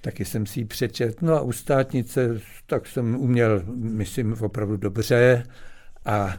[0.00, 1.22] Taky jsem si ji přečet.
[1.22, 5.46] No a u státnice, tak jsem uměl, myslím, opravdu dobře.
[6.04, 6.36] A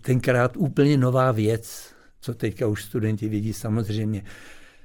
[0.00, 4.22] tenkrát úplně nová věc, co teďka už studenti vidí samozřejmě,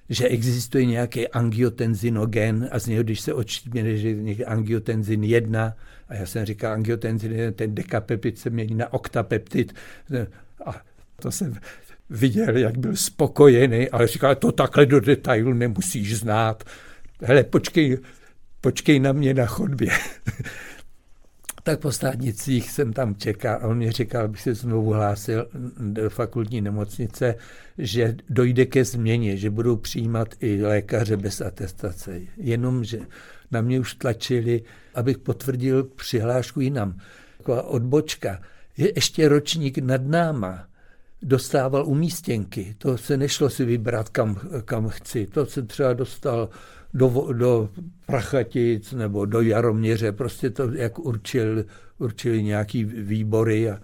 [0.10, 5.76] že existuje nějaký angiotenzinogen a z něho, když se odštípne, že je angiotenzin 1,
[6.08, 9.74] a já jsem říkal, angiotenzin 1, ten dekapeptid se mění na oktapeptid.
[10.66, 10.82] A
[11.22, 11.56] to jsem
[12.10, 16.64] viděl, jak byl spokojený, ale říkal, to takhle do detailu nemusíš znát.
[17.22, 17.98] Hele, počkej,
[18.62, 19.90] počkej na mě na chodbě.
[21.64, 25.48] tak po státnicích jsem tam čekal a on mě říkal, abych se znovu hlásil
[25.80, 27.36] do fakultní nemocnice,
[27.78, 32.22] že dojde ke změně, že budou přijímat i lékaře bez atestace.
[32.38, 33.00] Jenomže
[33.52, 34.64] na mě už tlačili,
[34.96, 36.98] abych potvrdil přihlášku jinam.
[37.38, 38.42] Taková odbočka.
[38.78, 40.69] Je ještě ročník nad náma
[41.22, 42.76] dostával umístěnky.
[42.78, 45.28] To se nešlo si vybrat, kam, kam chci.
[45.28, 46.50] To se třeba dostal
[46.94, 47.70] do, do
[48.06, 51.66] Prachatic nebo do Jaroměře, prostě to, jak určil,
[51.98, 53.80] určili nějaký výbory a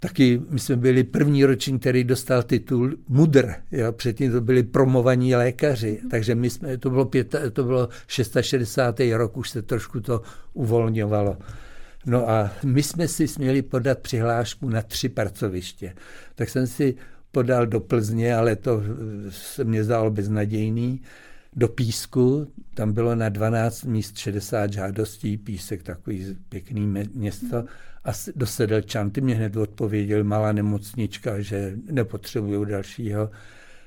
[0.00, 3.54] taky my jsme byli první ročník, který dostal titul mudr.
[3.72, 3.92] Jo?
[3.92, 9.00] Předtím to byli promovaní lékaři, takže my jsme, to bylo, pět, to bylo 660.
[9.12, 10.22] rok, už se trošku to
[10.54, 11.36] uvolňovalo.
[12.06, 15.94] No a my jsme si směli podat přihlášku na tři pracoviště.
[16.34, 16.94] Tak jsem si
[17.32, 18.82] podal do Plzně, ale to
[19.30, 21.00] se mě zdálo beznadějný
[21.56, 27.64] do Písku, tam bylo na 12 míst 60 žádostí, Písek takový pěkný město
[28.04, 33.30] a do Sedelčan, ty mě hned odpověděl, malá nemocnička, že nepotřebuju dalšího.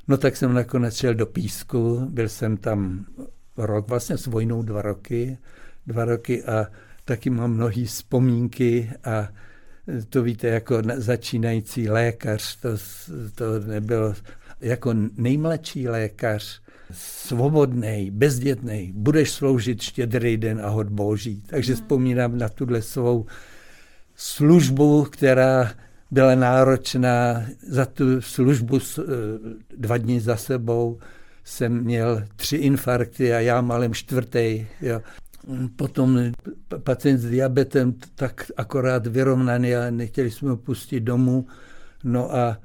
[0.08, 3.05] No tak jsem nakonec šel do Písku, byl jsem tam
[3.58, 5.38] rok, vlastně s vojnou dva roky,
[5.88, 6.67] dva roky a
[7.10, 9.30] taky mám mnohé vzpomínky a
[10.10, 12.69] to víte, jako začínající lékař, to,
[13.36, 14.13] to nebylo,
[14.62, 16.62] jako nejmladší lékař,
[16.93, 21.43] svobodný, bezdětný, budeš sloužit štědrý den a hod boží.
[21.48, 21.82] Takže hmm.
[21.82, 23.26] vzpomínám na tuhle svou
[24.15, 25.74] službu, která
[26.12, 27.45] byla náročná.
[27.67, 29.04] Za tu službu eh,
[29.78, 31.00] dva dny za sebou
[31.43, 34.67] jsem měl tři infarkty a já malem čtvrtý.
[34.82, 35.02] Jo.
[35.75, 36.19] Potom
[36.84, 41.47] pacient s diabetem tak akorát vyrovnaný a nechtěli jsme ho pustit domů.
[42.04, 42.60] No a,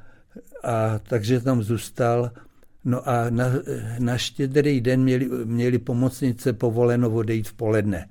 [0.65, 2.31] a takže tam zůstal.
[2.85, 3.53] No a na,
[3.99, 8.09] na štědrý den měli, měli pomocnice povoleno odejít v poledne.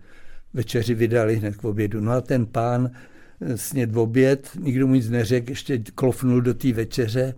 [0.54, 2.02] Večeři vydali hned k obědu.
[2.02, 2.92] No a ten pán
[3.56, 7.34] sněd v oběd, nikdo mu nic neřekl, ještě klofnul do té večeře.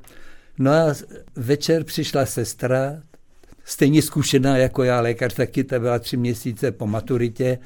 [0.60, 0.94] No a
[1.36, 3.02] večer přišla sestra,
[3.66, 7.58] stejně zkušená jako já, lékař taky, ta byla tři měsíce po maturitě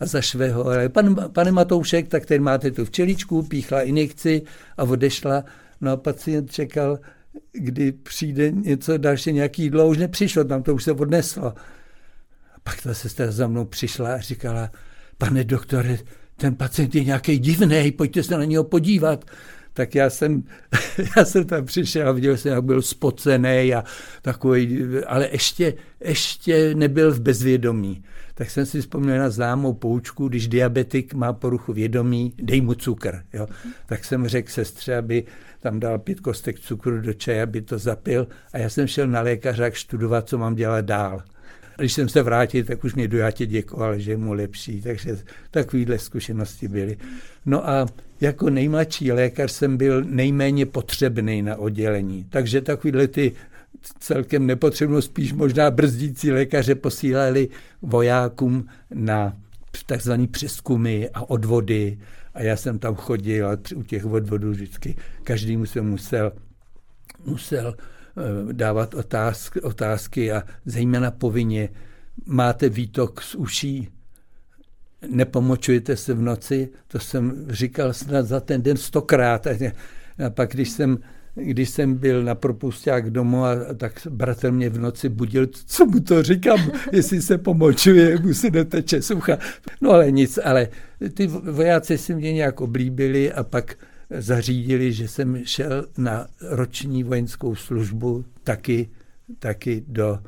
[0.00, 4.42] a za švého, pan, pane Matoušek, tak ten máte tu včeličku, píchla injekci
[4.76, 5.44] a odešla.
[5.80, 6.98] No a pacient čekal,
[7.52, 11.54] kdy přijde něco další, nějaký jídlo, už nepřišlo, tam to už se odneslo.
[12.62, 14.70] Pak ta sestra za mnou přišla a říkala,
[15.18, 15.98] pane doktore,
[16.36, 19.24] ten pacient je nějaký divný, pojďte se na něho podívat
[19.72, 20.42] tak já jsem,
[21.16, 23.84] já jsem tam přišel a viděl jsem, jak byl spocený a
[24.22, 28.04] takový, ale ještě, ještě nebyl v bezvědomí.
[28.34, 33.22] Tak jsem si vzpomněl na známou poučku, když diabetik má poruchu vědomí, dej mu cukr.
[33.32, 33.46] Jo.
[33.86, 35.24] Tak jsem řekl sestře, aby
[35.60, 39.20] tam dal pět kostek cukru do čaje, aby to zapil a já jsem šel na
[39.20, 41.22] lékaře studovat, co mám dělat dál.
[41.76, 45.18] Když jsem se vrátil, tak už mě dojatě děkoval, že je mu lepší, takže
[45.50, 46.96] takovýhle zkušenosti byly.
[47.46, 47.86] No a
[48.20, 53.32] jako nejmladší lékař jsem byl nejméně potřebný na oddělení, takže takovýhle ty
[53.98, 57.48] celkem nepotřebnou, spíš možná brzdící lékaře posílali
[57.82, 59.36] vojákům na
[59.86, 61.98] takzvané přeskumy a odvody.
[62.34, 66.32] A já jsem tam chodil a u těch odvodů vždycky každý musel, musel,
[67.24, 67.74] musel
[68.16, 71.68] Eh, dávat otázky, otázky a zejména povinně
[72.26, 73.88] máte výtok z uší,
[75.08, 79.46] nepomočujete se v noci, to jsem říkal snad za ten den stokrát.
[79.46, 80.98] A pak, když jsem,
[81.34, 86.00] když jsem byl na propusták domů, a, tak bratr mě v noci budil, co mu
[86.00, 89.38] to říkám, jestli se pomočuje, mu se neteče sucha.
[89.80, 90.68] No ale nic, ale
[91.14, 93.74] ty vojáci si mě nějak oblíbili a pak
[94.10, 98.90] zařídili, že jsem šel na roční vojenskou službu taky,
[99.38, 100.18] taky do,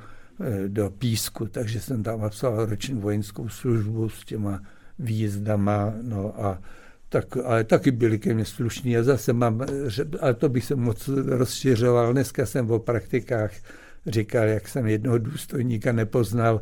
[0.69, 4.63] do Písku, takže jsem tam absolvoval roční vojenskou službu s těma
[4.99, 6.63] výjezdama, no a
[7.09, 9.61] tak, ale taky byli ke mně slušní a zase mám,
[10.21, 12.13] ale to bych se moc rozšiřoval.
[12.13, 13.53] Dneska jsem o praktikách
[14.07, 16.61] říkal, jak jsem jednoho důstojníka nepoznal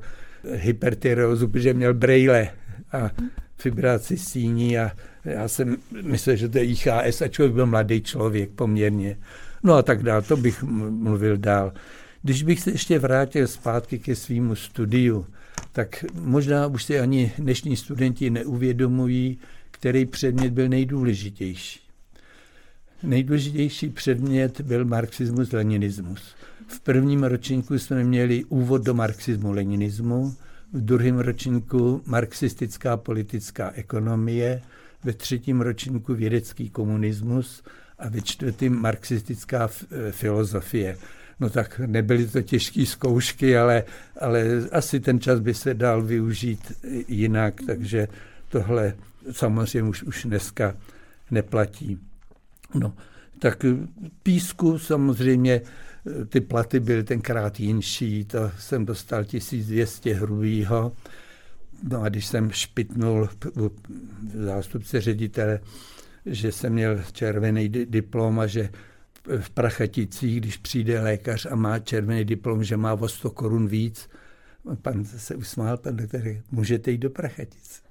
[0.55, 2.49] hypertyreozu, protože měl brejle
[2.93, 3.11] a
[3.57, 4.91] fibraci síní a
[5.25, 9.17] já jsem myslel, že to je IHS a člověk byl mladý člověk poměrně.
[9.63, 11.73] No a tak dál, to bych mluvil dál.
[12.23, 15.27] Když bych se ještě vrátil zpátky ke svýmu studiu,
[15.73, 19.39] tak možná už si ani dnešní studenti neuvědomují,
[19.71, 21.81] který předmět byl nejdůležitější.
[23.03, 26.35] Nejdůležitější předmět byl marxismus-leninismus.
[26.67, 30.35] V prvním ročníku jsme měli úvod do marxismu-leninismu,
[30.73, 34.63] v druhém ročníku marxistická politická ekonomie,
[35.05, 37.63] ve třetím ročníku vědecký komunismus
[37.99, 39.71] a ve čtvrtém marxistická
[40.11, 40.97] filozofie.
[41.41, 43.85] No tak nebyly to těžké zkoušky, ale,
[44.21, 46.73] ale asi ten čas by se dal využít
[47.09, 48.09] jinak, takže
[48.49, 48.95] tohle
[49.31, 50.77] samozřejmě už, už dneska
[51.31, 51.99] neplatí.
[52.75, 52.95] No,
[53.39, 53.65] tak
[54.23, 55.61] písku samozřejmě
[56.29, 60.93] ty platy byly tenkrát jinší, to jsem dostal 1200 hrubýho.
[61.83, 63.29] No a když jsem špitnul
[64.35, 65.61] zástupce ředitele,
[66.27, 68.69] že jsem měl červený diplom a že
[69.41, 74.09] v Prachaticích, když přijde lékař a má červený diplom, že má o 100 korun víc,
[74.83, 77.83] pan se usmál, pan doktor, můžete jít do Prachatic.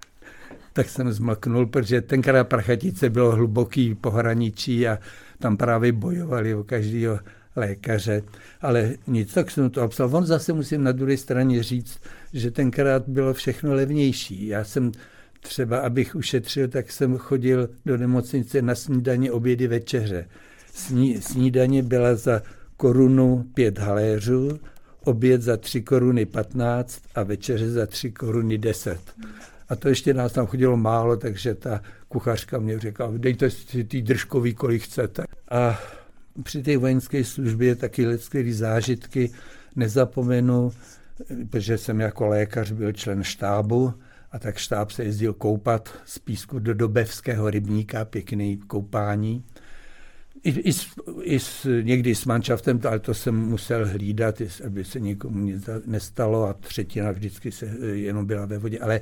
[0.73, 4.99] Tak jsem zmlknul, protože tenkrát Prachatice bylo hluboký pohraničí a
[5.39, 7.19] tam právě bojovali o každého
[7.55, 8.23] lékaře,
[8.61, 10.15] ale nic, tak jsem to obsal.
[10.15, 11.99] On zase musím na druhé straně říct,
[12.33, 14.47] že tenkrát bylo všechno levnější.
[14.47, 14.91] Já jsem
[15.39, 20.25] třeba, abych ušetřil, tak jsem chodil do nemocnice na snídaně, obědy, večeře.
[20.73, 22.41] Sní, snídaně byla za
[22.77, 24.59] korunu pět haléřů,
[25.03, 29.01] oběd za tři koruny patnáct a večeře za tři koruny deset.
[29.69, 34.01] A to ještě nás tam chodilo málo, takže ta kuchařka mě řekla, dejte si ty
[34.01, 35.23] držkový, kolik chcete.
[35.51, 35.79] A
[36.43, 39.31] při té vojenské službě taky lidské zážitky
[39.75, 40.71] nezapomenu,
[41.49, 43.93] protože jsem jako lékař byl člen štábu
[44.31, 49.43] a tak štáb se jezdil koupat z písku do Dobevského rybníka, pěkný koupání.
[50.43, 50.87] I, i, s,
[51.21, 56.43] i s, někdy s manšaftem, ale to jsem musel hlídat, aby se nikomu nic nestalo
[56.43, 58.79] a třetina vždycky se jenom byla ve vodě.
[58.79, 59.01] Ale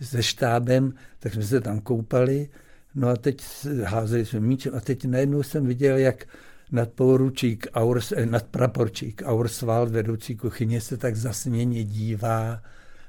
[0.00, 2.48] se štábem, tak jsme se tam koupali,
[2.94, 3.42] no a teď
[3.84, 6.26] házeli jsme míčem a teď najednou jsem viděl, jak
[6.72, 12.62] nadporučík, Aurs, eh, nadpraporčík Aurswald, vedoucí kuchyně, se tak zasněně dívá.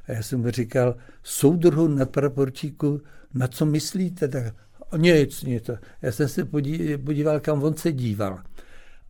[0.07, 3.01] A já jsem mu říkal, soudruhu nadpraporčíku,
[3.33, 4.27] na co myslíte?
[4.27, 4.53] Tak,
[4.97, 5.69] nic, nic.
[6.01, 6.45] Já jsem se
[7.05, 8.39] podíval, kam on se díval.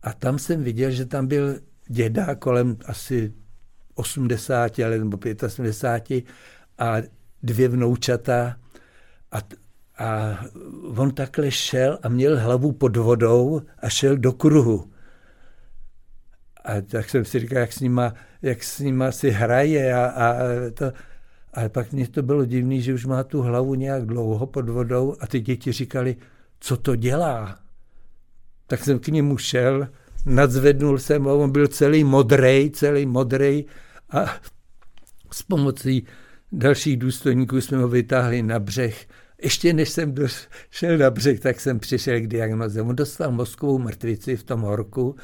[0.02, 3.32] A tam jsem viděl, že tam byl děda kolem asi
[3.94, 6.24] 80 nebo 85
[6.78, 6.96] a
[7.42, 8.56] dvě vnoučata
[9.32, 9.38] a
[9.98, 10.38] a
[10.96, 14.92] on takhle šel a měl hlavu pod vodou a šel do kruhu.
[16.64, 20.34] A tak jsem si říkal, jak s nima, jak s nima si hraje a, a
[20.74, 20.92] to.
[21.56, 25.16] Ale pak mě to bylo divný, že už má tu hlavu nějak dlouho pod vodou
[25.20, 26.16] a ty děti říkali,
[26.60, 27.58] co to dělá.
[28.66, 29.88] Tak jsem k němu šel,
[30.26, 33.64] nadzvednul jsem a on byl celý modrej, celý modrej
[34.10, 34.36] a
[35.32, 36.06] s pomocí
[36.52, 39.06] dalších důstojníků jsme ho vytáhli na břeh.
[39.42, 42.82] Ještě než jsem došel na břeh, tak jsem přišel k diagnoze.
[42.82, 45.16] On dostal mozkovou mrtvici v tom horku,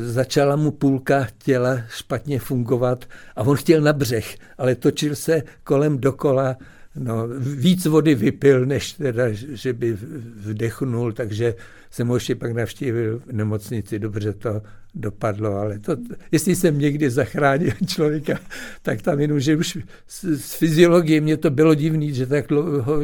[0.00, 3.04] začala mu půlka těla špatně fungovat
[3.36, 6.56] a on chtěl na břeh, ale točil se kolem dokola
[6.98, 9.96] No, víc vody vypil, než teda, že by
[10.36, 11.54] vdechnul, takže
[11.90, 14.62] jsem ho ještě pak navštívil v nemocnici, dobře to
[14.94, 15.96] dopadlo, ale to,
[16.32, 18.38] jestli jsem někdy zachránil člověka,
[18.82, 23.00] tak tam jenom, že už z, z fyziologie mě to bylo divný, že tak dlouho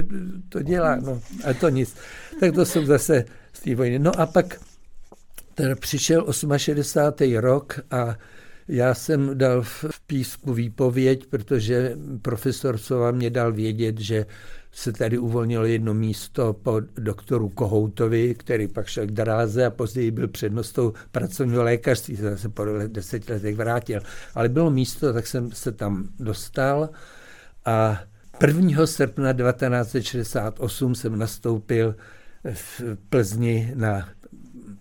[0.48, 1.94] to dělá, no, a to nic.
[2.40, 3.98] Tak to jsou zase z té vojny.
[3.98, 4.60] No a pak
[5.54, 7.36] teda přišel 68.
[7.36, 8.16] rok a
[8.68, 14.26] já jsem dal v písku výpověď, protože profesor Sova mě dal vědět, že
[14.72, 20.10] se tady uvolnilo jedno místo po doktoru Kohoutovi, který pak šel k dráze a později
[20.10, 24.00] byl přednostou pracovního lékařství, se po deseti letech vrátil.
[24.34, 26.88] Ale bylo místo, tak jsem se tam dostal
[27.64, 28.02] a
[28.46, 28.86] 1.
[28.86, 31.96] srpna 1968 jsem nastoupil
[32.52, 34.08] v Plzni na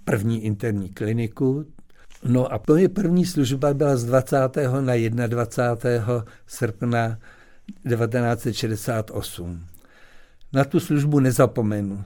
[0.06, 1.66] první interní kliniku,
[2.26, 4.38] No a moje první služba byla z 20.
[5.14, 6.26] na 21.
[6.48, 7.18] srpna
[7.90, 9.66] 1968.
[10.54, 12.04] Na tu službu nezapomenu.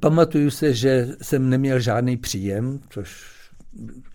[0.00, 3.32] Pamatuju se, že jsem neměl žádný příjem, což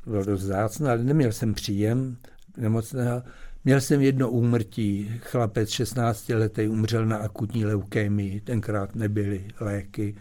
[0.06, 2.18] bylo dost zácno, ale neměl jsem příjem
[2.58, 3.24] nemocného.
[3.66, 10.16] Měl jsem jedno úmrtí, chlapec 16 letý umřel na akutní leukémii, tenkrát nebyly léky.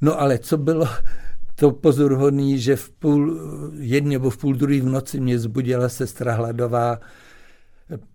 [0.00, 0.88] No ale co bylo
[1.56, 3.40] to pozoruhodný, že v půl
[3.78, 7.00] jedně nebo v půl druhý v noci mě zbudila sestra Hladová.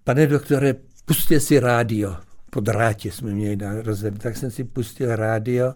[0.03, 0.75] Pane doktore,
[1.05, 2.15] pustě si rádio.
[2.49, 4.19] Po drátě jsme měli na rozhled.
[4.19, 5.73] Tak jsem si pustil rádio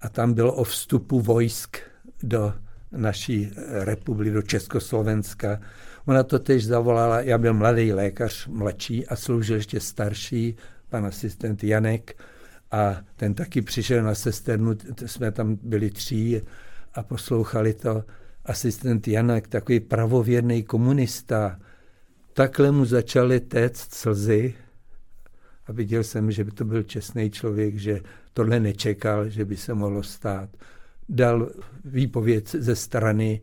[0.00, 1.76] a tam bylo o vstupu vojsk
[2.22, 2.54] do
[2.92, 5.60] naší republiky, do Československa.
[6.06, 10.56] Ona to tež zavolala, já byl mladý lékař, mladší a sloužil ještě starší,
[10.88, 12.16] pan asistent Janek,
[12.70, 14.76] a ten taky přišel na sesternu,
[15.06, 16.40] jsme tam byli tří
[16.94, 18.04] a poslouchali to
[18.44, 21.58] asistent Janek, takový pravověrný komunista.
[22.32, 24.54] Takhle mu začaly téct slzy
[25.66, 28.00] a viděl jsem, že by to byl čestný člověk, že
[28.32, 30.48] tohle nečekal, že by se mohlo stát.
[31.08, 31.50] Dal
[31.84, 33.40] výpověď ze strany,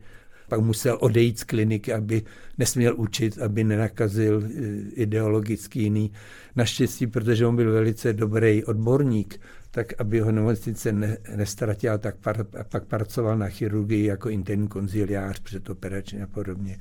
[0.50, 2.22] pak musel odejít z kliniky, aby
[2.58, 4.50] nesměl učit, aby nenakazil eh,
[4.94, 6.12] ideologicky jiný.
[6.56, 9.40] Naštěstí, protože on byl velice dobrý odborník,
[9.72, 15.40] tak aby ho nemocnice ne, nestratila, tak par, pak pracoval na chirurgii jako interní konziliář
[15.40, 16.78] předoperačně a podobně.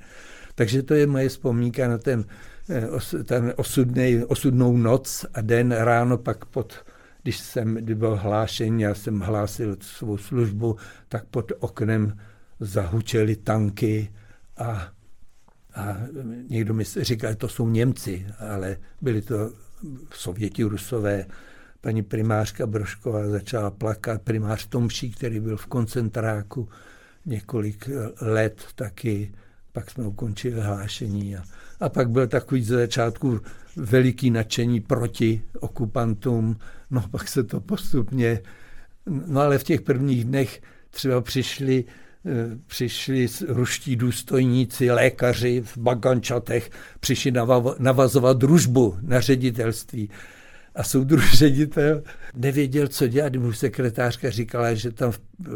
[0.55, 2.25] Takže to je moje vzpomínka na ten,
[2.69, 6.85] eh, ten osudnej, osudnou noc a den ráno pak pod,
[7.23, 10.77] když jsem, kdy byl hlášen, já jsem hlásil svou službu,
[11.09, 12.19] tak pod oknem
[12.61, 14.13] zahučely tanky
[14.57, 14.89] a,
[15.75, 15.97] a
[16.49, 19.53] někdo mi říkal, že to jsou Němci, ale byli to
[20.13, 21.27] Sověti, Rusové,
[21.81, 26.69] paní primářka Brošková začala plakat, primář Tomší, který byl v koncentráku
[27.27, 29.33] několik let taky,
[29.73, 31.37] pak jsme ukončili hlášení.
[31.37, 31.43] A,
[31.81, 33.41] a pak byl takový ze začátku
[33.77, 36.57] veliký nadšení proti okupantům,
[36.91, 38.41] no pak se to postupně,
[39.07, 41.85] no ale v těch prvních dnech třeba přišli
[42.27, 47.33] eh, přišli ruští důstojníci, lékaři v bagančatech, přišli
[47.79, 50.11] navazovat družbu na ředitelství
[50.79, 52.03] a soudruh ředitel
[52.35, 53.37] nevěděl, co dělat.
[53.37, 55.13] Mu sekretářka říkala, že tam,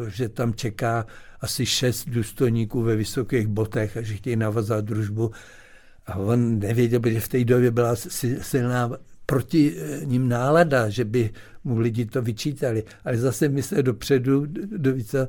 [0.09, 1.07] že tam čeká
[1.41, 5.31] asi šest důstojníků ve vysokých botech a že chtějí navazat družbu.
[6.07, 7.97] A on nevěděl, protože v té době byla
[8.41, 8.91] silná
[9.27, 11.31] proti eh, ním nálada, že by
[11.65, 12.85] mu lidi to vyčítali.
[13.05, 15.29] Ale zase myslel dopředu, do více,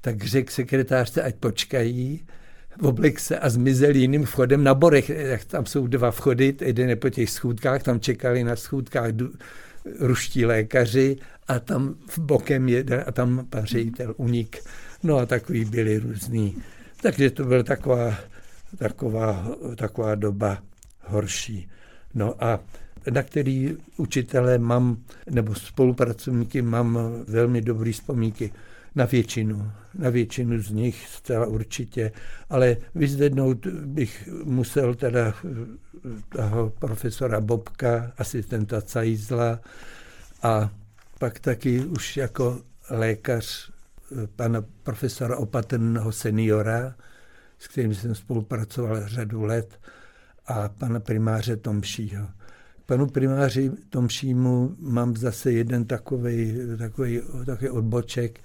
[0.00, 2.26] tak řekl sekretářce, ať počkají,
[2.82, 5.10] oblek se a zmizel jiným vchodem na Borech.
[5.46, 9.10] Tam jsou dva vchody, jeden je po těch schůdkách, tam čekali na schůdkách
[10.00, 11.16] ruští lékaři
[11.48, 14.58] a tam v bokem jeden a tam pan ředitel unik.
[15.02, 16.56] No a takový byli různý.
[17.02, 18.14] Takže to byla taková,
[18.78, 20.62] taková, taková doba
[21.04, 21.68] horší.
[22.14, 22.60] No a
[23.10, 24.96] na který učitele mám,
[25.30, 26.98] nebo spolupracovníky mám
[27.28, 28.52] velmi dobrý vzpomínky
[28.94, 32.12] na většinu, na většinu z nich zcela určitě,
[32.50, 35.34] ale vyzvednout bych musel teda
[36.28, 39.60] toho profesora Bobka, asistenta Cajzla
[40.42, 40.70] a
[41.18, 42.60] pak taky už jako
[42.90, 43.70] lékař
[44.36, 46.94] pana profesora Opatrného seniora,
[47.58, 49.78] s kterým jsem spolupracoval řadu let,
[50.48, 52.28] a pana primáře Tomšího.
[52.86, 58.40] Panu primáři Tomšímu mám zase jeden takový, takový odboček,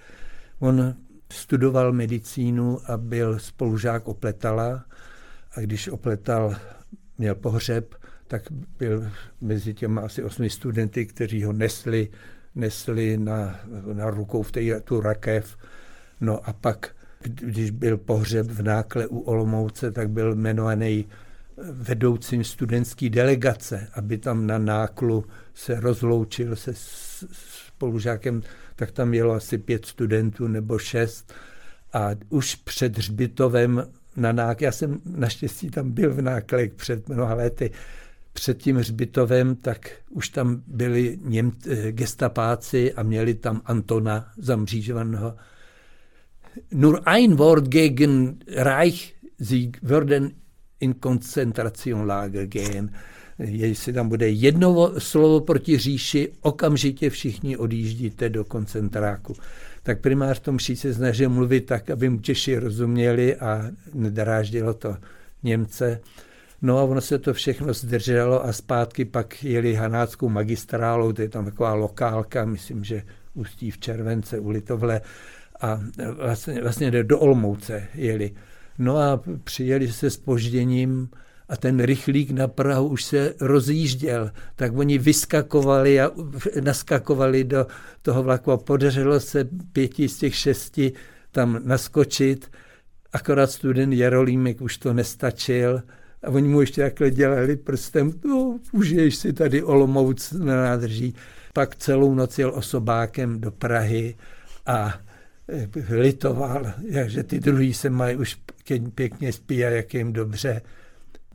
[0.63, 0.95] On
[1.31, 4.85] studoval medicínu a byl spolužák Opletala
[5.55, 6.55] a když Opletal
[7.17, 7.95] měl pohřeb,
[8.27, 8.41] tak
[8.79, 9.11] byl
[9.41, 12.09] mezi těmi asi osmi studenty, kteří ho nesli,
[12.55, 13.59] nesli na,
[13.93, 15.57] na rukou v té, tu rakev.
[16.21, 21.05] No a pak, když byl pohřeb v nákle u Olomouce, tak byl jmenovaný
[21.71, 26.71] vedoucím studentské delegace, aby tam na náklu se rozloučil se
[27.31, 28.41] spolužákem,
[28.75, 31.33] tak tam jelo asi pět studentů nebo šest
[31.93, 33.83] a už před Hřbitovem
[34.15, 37.71] na nák, já jsem naštěstí tam byl v náklek před mnoha lety,
[38.33, 45.35] před tím hřbitovem, tak už tam byli Něm, eh, gestapáci a měli tam Antona zamřížovaného.
[46.71, 50.31] Nur ein Wort gegen Reich, sie würden
[50.79, 52.91] in Konzentrationlager gehen.
[53.47, 59.33] Jestli tam bude jedno slovo proti říši, okamžitě všichni odjíždíte do koncentráku.
[59.83, 64.97] Tak primář tom se snažil mluvit tak, aby mu Češi rozuměli a nedráždilo to
[65.43, 65.99] Němce.
[66.61, 71.29] No a ono se to všechno zdrželo a zpátky pak jeli Hanáckou magistrálou, to je
[71.29, 73.03] tam taková lokálka, myslím, že
[73.35, 75.01] Ústí v července u Litovle
[75.61, 75.81] a
[76.17, 78.31] vlastně, vlastně do Olmouce jeli.
[78.79, 81.09] No a přijeli se spožděním
[81.49, 86.11] a ten rychlík na Prahu už se rozjížděl, tak oni vyskakovali a
[86.61, 87.67] naskakovali do
[88.01, 90.93] toho vlaku a podařilo se pěti z těch šesti
[91.31, 92.51] tam naskočit,
[93.13, 95.81] akorát student Jarolímek už to nestačil
[96.23, 101.15] a oni mu ještě takhle dělali prstem, no, užiješ si tady Olomouc na nádrží.
[101.53, 104.15] Pak celou noc jel osobákem do Prahy
[104.65, 104.99] a
[105.49, 106.73] eh, litoval,
[107.05, 108.37] že ty druhý se mají už
[108.95, 110.61] pěkně spí a jak jim dobře.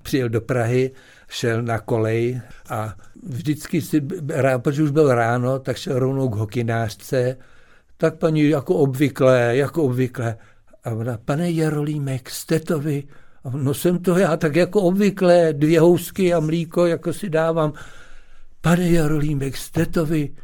[0.09, 0.91] Přijel do Prahy,
[1.29, 2.41] šel na kolej
[2.71, 4.01] a vždycky si,
[4.63, 7.37] protože už byl ráno, tak šel rovnou k hokinářce,
[7.97, 10.37] tak paní jako obvykle, jako obvykle.
[10.85, 13.05] A ona, pane Jarolímek, jste to vy?
[13.53, 17.73] No jsem to já, tak jako obvykle, dvě housky a mlíko, jako si dávám.
[18.61, 20.35] Pane Jarolímek, jste to vy?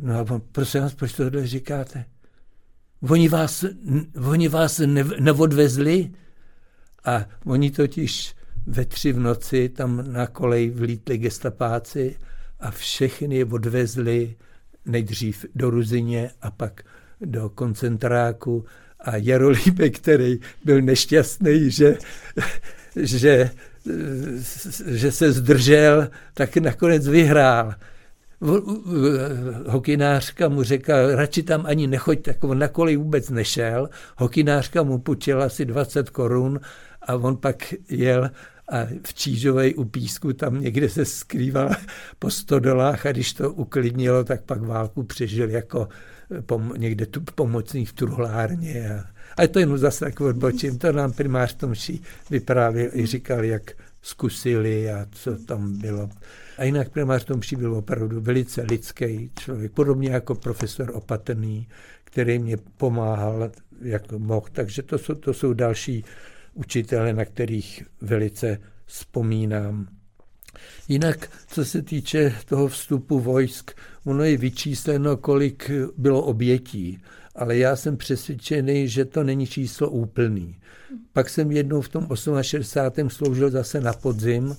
[0.00, 2.04] No a on, prosím vás, proč tohle říkáte?
[3.10, 3.64] Oni vás,
[4.30, 6.10] oni vás ne, neodvezli?
[7.04, 8.37] A oni totiž
[8.68, 12.16] ve tři v noci tam na kolej vlítli gestapáci
[12.60, 14.36] a všechny je odvezli
[14.86, 16.82] nejdřív do Ruzině a pak
[17.20, 18.64] do koncentráku
[19.00, 21.98] a Jarolíbek, který byl nešťastný, že,
[22.96, 23.50] že,
[24.86, 27.74] že se zdržel, tak nakonec vyhrál.
[29.66, 33.88] Hokinářka mu řekla, radši tam ani nechoď, tak on na kolej vůbec nešel.
[34.16, 36.60] Hokinářka mu půjčila asi 20 korun
[37.02, 38.30] a on pak jel
[38.68, 41.70] a v Čížovej u písku tam někde se skrýval
[42.18, 45.88] po stodolách a když to uklidnilo, tak pak válku přežil jako
[46.46, 48.90] pom, někde tu pomocných v truhlárně.
[48.94, 49.04] A,
[49.42, 54.92] a to jenom zase tak odbočím, to nám primář Tomší vyprávěl i říkal, jak zkusili
[54.92, 56.10] a co tam bylo.
[56.58, 61.68] A jinak primář Tomší byl opravdu velice lidský člověk, podobně jako profesor Opatrný,
[62.04, 63.50] který mě pomáhal,
[63.82, 64.46] jak mohl.
[64.52, 66.04] Takže to jsou, to jsou další
[66.54, 69.88] učitele, na kterých velice vzpomínám.
[70.88, 73.70] Jinak, co se týče toho vstupu vojsk,
[74.04, 76.98] ono je vyčísleno, kolik bylo obětí,
[77.34, 80.56] ale já jsem přesvědčený, že to není číslo úplný.
[81.12, 82.08] Pak jsem jednou v tom
[82.42, 83.10] 68.
[83.10, 84.56] sloužil zase na podzim,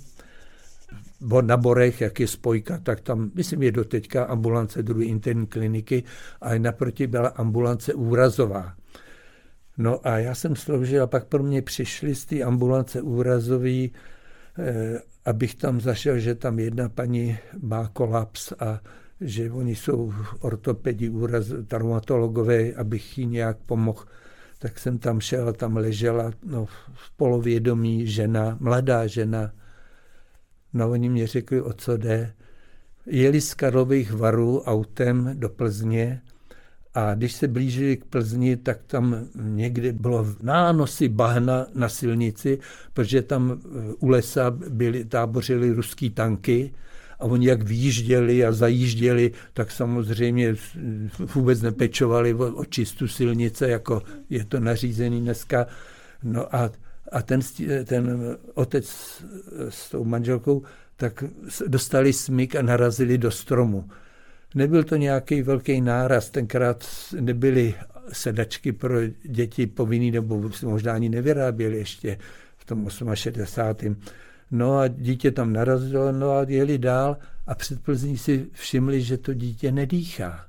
[1.41, 6.03] na Borech, jak je spojka, tak tam, myslím, je doteďka ambulance druhé interní kliniky
[6.41, 8.73] a naproti byla ambulance úrazová.
[9.79, 13.91] No a já jsem sloužil a pak pro mě přišli z té ambulance úrazový
[14.59, 18.81] eh, abych tam zašel, že tam jedna paní má kolaps a
[19.21, 24.05] že oni jsou ortopedi, úraz, traumatologové, abych jí nějak pomohl.
[24.59, 29.51] Tak jsem tam šel, tam ležela no, v polovědomí žena, mladá žena.
[30.73, 32.33] No oni mě řekli, o co jde.
[33.05, 36.21] Jeli z Karlových varů autem do Plzně
[36.93, 42.59] a když se blížili k Plzni, tak tam někdy bylo nánosy bahna na silnici,
[42.93, 46.71] protože tam e, u lesa byly, tábořily ruský tanky
[47.19, 50.55] a oni jak vyjížděli a zajížděli, tak samozřejmě
[51.35, 55.67] vůbec nepečovali o, o čistu silnice, jako je to nařízený dneska.
[56.23, 56.71] No a,
[57.11, 57.39] a ten,
[57.85, 58.85] ten otec
[59.69, 60.63] s tou manželkou,
[60.95, 61.23] tak
[61.67, 63.89] dostali smyk a narazili do stromu.
[64.55, 66.85] Nebyl to nějaký velký náraz, tenkrát
[67.19, 67.75] nebyly
[68.13, 72.17] sedačky pro děti povinný, nebo možná ani nevyráběli ještě
[72.57, 73.95] v tom 68.
[74.51, 79.17] No a dítě tam narazilo, no a jeli dál a před Plzní si všimli, že
[79.17, 80.45] to dítě nedýchá.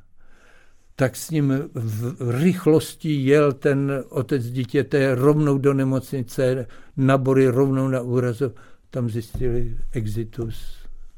[0.97, 8.01] Tak s ním v rychlosti jel ten otec dítěte rovnou do nemocnice, nabory rovnou na
[8.01, 8.55] úrazu.
[8.91, 10.77] tam zjistili exitus,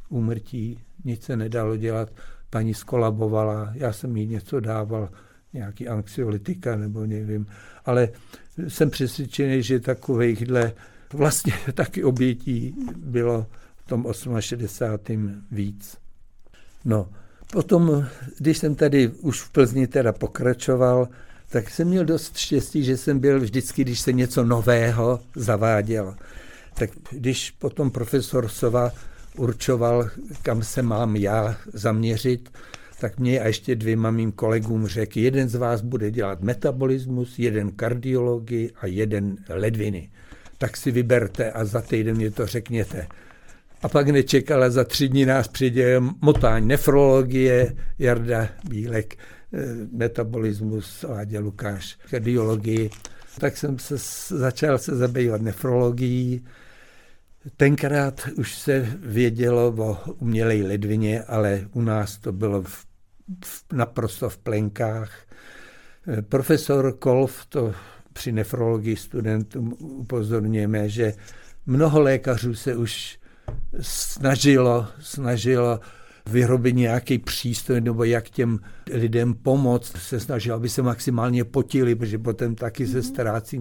[0.08, 2.10] úmrtí, nic se nedalo dělat,
[2.52, 5.08] paní skolabovala, já jsem jí něco dával,
[5.52, 7.46] nějaký anxiolytika nebo nevím,
[7.84, 8.08] ale
[8.68, 10.72] jsem přesvědčený, že takovýchhle
[11.12, 13.46] vlastně taky obětí bylo
[13.76, 14.06] v tom
[14.40, 15.42] 68.
[15.50, 15.96] víc.
[16.84, 17.08] No,
[17.52, 18.06] potom,
[18.38, 21.08] když jsem tady už v Plzni teda pokračoval,
[21.48, 26.16] tak jsem měl dost štěstí, že jsem byl vždycky, když se něco nového zaváděl.
[26.74, 28.92] Tak když potom profesor Sova
[29.36, 30.10] určoval,
[30.42, 32.50] kam se mám já zaměřit,
[33.00, 37.70] tak mě a ještě dvěma mým kolegům řekl, jeden z vás bude dělat metabolismus, jeden
[37.70, 40.10] kardiologii a jeden ledviny.
[40.58, 43.06] Tak si vyberte a za týden mě to řekněte.
[43.82, 49.16] A pak nečekala, za tři dny nás přijde motání nefrologie, Jarda Bílek,
[49.52, 49.58] eh,
[49.92, 52.90] metabolismus, Láďa Lukáš, kardiologii.
[53.38, 53.96] Tak jsem se
[54.38, 56.44] začal se zabývat nefrologií.
[57.56, 62.86] Tenkrát už se vědělo o umělé ledvině, ale u nás to bylo v,
[63.44, 65.10] v, naprosto v plenkách.
[66.08, 67.74] Eh, profesor Kolf to
[68.12, 71.14] při nefrologii studentům upozorňujeme, že
[71.66, 73.18] mnoho lékařů se už
[73.80, 75.80] snažilo, snažilo
[76.26, 78.58] vyrobit nějaký přístroj nebo jak těm
[78.92, 83.02] lidem pomoct, se snažil, aby se maximálně potili, protože potom taky se mhm.
[83.02, 83.60] ztrácí,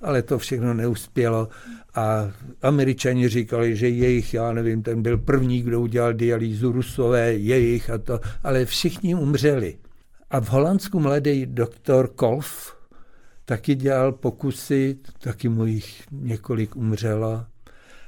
[0.00, 1.48] ale to všechno neuspělo.
[1.94, 2.30] A
[2.62, 7.98] američani říkali, že jejich, já nevím, ten byl první, kdo udělal dialýzu, rusové, jejich a
[7.98, 9.76] to, ale všichni umřeli.
[10.30, 12.76] A v Holandsku mladý doktor Kolf
[13.44, 17.44] taky dělal pokusy, taky mu jich několik umřelo.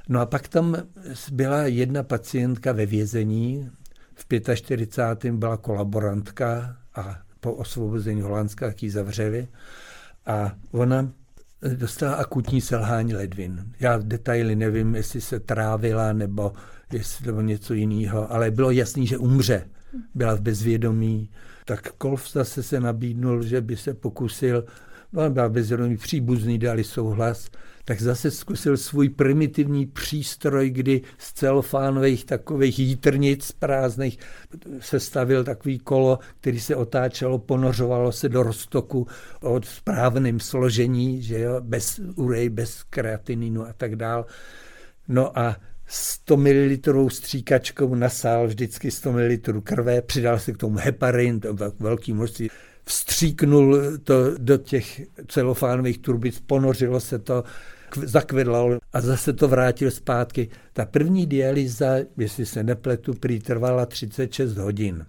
[0.09, 0.75] No a pak tam
[1.31, 3.69] byla jedna pacientka ve vězení,
[4.13, 5.33] v 45.
[5.33, 9.47] byla kolaborantka a po osvobození Holandska tak ji zavřeli
[10.25, 11.11] a ona
[11.75, 13.73] dostala akutní selhání ledvin.
[13.79, 16.53] Já detaily nevím, jestli se trávila nebo
[16.93, 19.67] jestli to bylo něco jiného, ale bylo jasný, že umře.
[20.15, 21.29] Byla v bezvědomí.
[21.65, 24.65] Tak Kolf zase se nabídnul, že by se pokusil,
[25.13, 27.49] byla bezvědomí, příbuzný dali souhlas,
[27.85, 34.19] tak zase zkusil svůj primitivní přístroj, kdy z celofánových takových jítrnic prázdných
[34.79, 39.07] sestavil takový kolo, který se otáčelo, ponořovalo se do roztoku
[39.41, 44.25] od správném složení, že jo, bez urej, bez kreatininu a tak dál.
[45.07, 45.55] No a
[45.85, 52.13] 100 ml stříkačkou nasál vždycky 100 ml krve, přidal se k tomu heparin, to velký
[52.13, 52.49] množství,
[52.89, 57.43] vstříknul to do těch celofánových turbic, ponořilo se to,
[57.95, 60.49] zakvedlal a zase to vrátil zpátky.
[60.73, 65.05] Ta první dialýza, jestli se nepletu, prý trvala 36 hodin.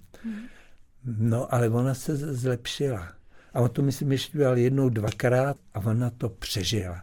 [1.18, 3.08] No, ale ona se zlepšila.
[3.54, 7.02] A on to, myslím, ještě dělal jednou, dvakrát a ona to přežila.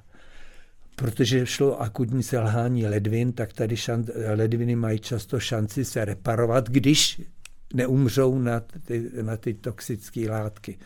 [0.96, 4.06] Protože šlo akutní selhání ledvin, tak tady šan,
[4.36, 7.22] ledviny mají často šanci se reparovat, když
[7.74, 10.78] neumřou na ty, na ty toxické látky.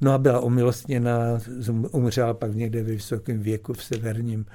[0.00, 1.40] No a byla omilostněna,
[1.90, 4.46] umřela pak někde ve vysokém věku v severním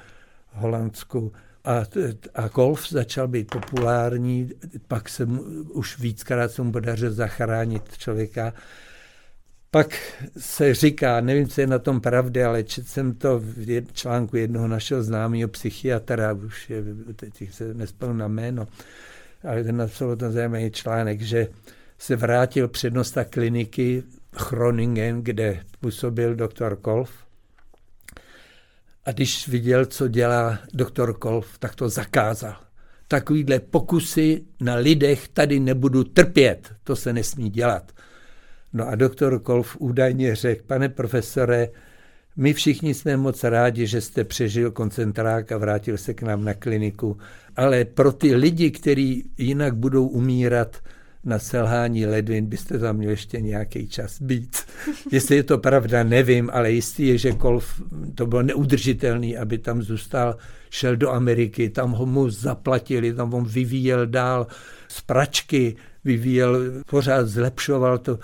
[0.51, 1.31] Holandsku.
[1.65, 1.83] A,
[2.35, 4.49] a golf začal být populární,
[4.87, 5.41] pak se mu,
[5.73, 8.53] už víckrát se mu podařilo zachránit člověka.
[9.71, 9.95] Pak
[10.37, 14.67] se říká, nevím, co je na tom pravdy, ale četl jsem to v článku jednoho
[14.67, 16.83] našeho známého psychiatra, už je,
[17.15, 18.67] teď se nespomínám na jméno,
[19.49, 21.47] ale ten napsal ten zajímavý článek, že
[21.97, 24.03] se vrátil přednosta kliniky
[24.35, 27.11] Chroningen, kde působil doktor Kolf.
[29.05, 32.55] A když viděl, co dělá doktor Kolf, tak to zakázal.
[33.07, 37.91] Takovýhle pokusy na lidech tady nebudu trpět, to se nesmí dělat.
[38.73, 41.69] No a doktor Kolf údajně řekl, pane profesore,
[42.35, 46.53] my všichni jsme moc rádi, že jste přežil koncentrák a vrátil se k nám na
[46.53, 47.17] kliniku,
[47.55, 50.77] ale pro ty lidi, kteří jinak budou umírat,
[51.25, 54.57] na selhání ledvin byste tam měl ještě nějaký čas být.
[55.11, 57.81] Jestli je to pravda, nevím, ale jistý je, že Kolf
[58.15, 60.37] to bylo neudržitelný, aby tam zůstal,
[60.69, 64.47] šel do Ameriky, tam ho mu zaplatili, tam on vyvíjel dál
[64.87, 68.19] z pračky, vyvíjel, pořád zlepšoval to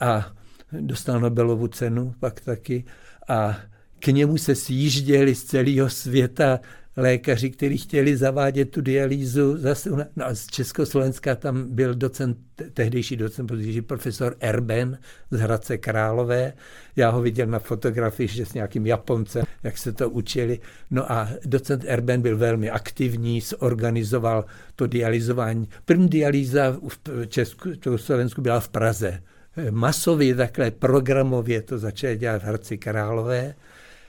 [0.00, 0.32] a
[0.72, 2.84] dostal Nobelovu cenu pak taky
[3.28, 3.56] a
[3.98, 6.60] k němu se sjížděli z celého světa
[6.96, 9.56] lékaři, kteří chtěli zavádět tu dialýzu.
[9.56, 12.38] Zase, no a z Československa tam byl docent,
[12.74, 14.98] tehdejší docent, protože profesor Erben
[15.30, 16.52] z Hradce Králové.
[16.96, 20.58] Já ho viděl na fotografii, že s nějakým Japoncem, jak se to učili.
[20.90, 24.44] No a docent Erben byl velmi aktivní, zorganizoval
[24.76, 25.68] to dializování.
[25.84, 29.22] První dialýza v Československu byla v Praze.
[29.70, 33.54] Masově takhle programově to začali dělat v Hradci Králové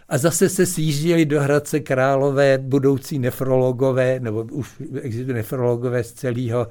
[0.10, 6.68] A zase se sjížděli do Hradce Králové budoucí nefrologové, nebo už existují nefrologové z celého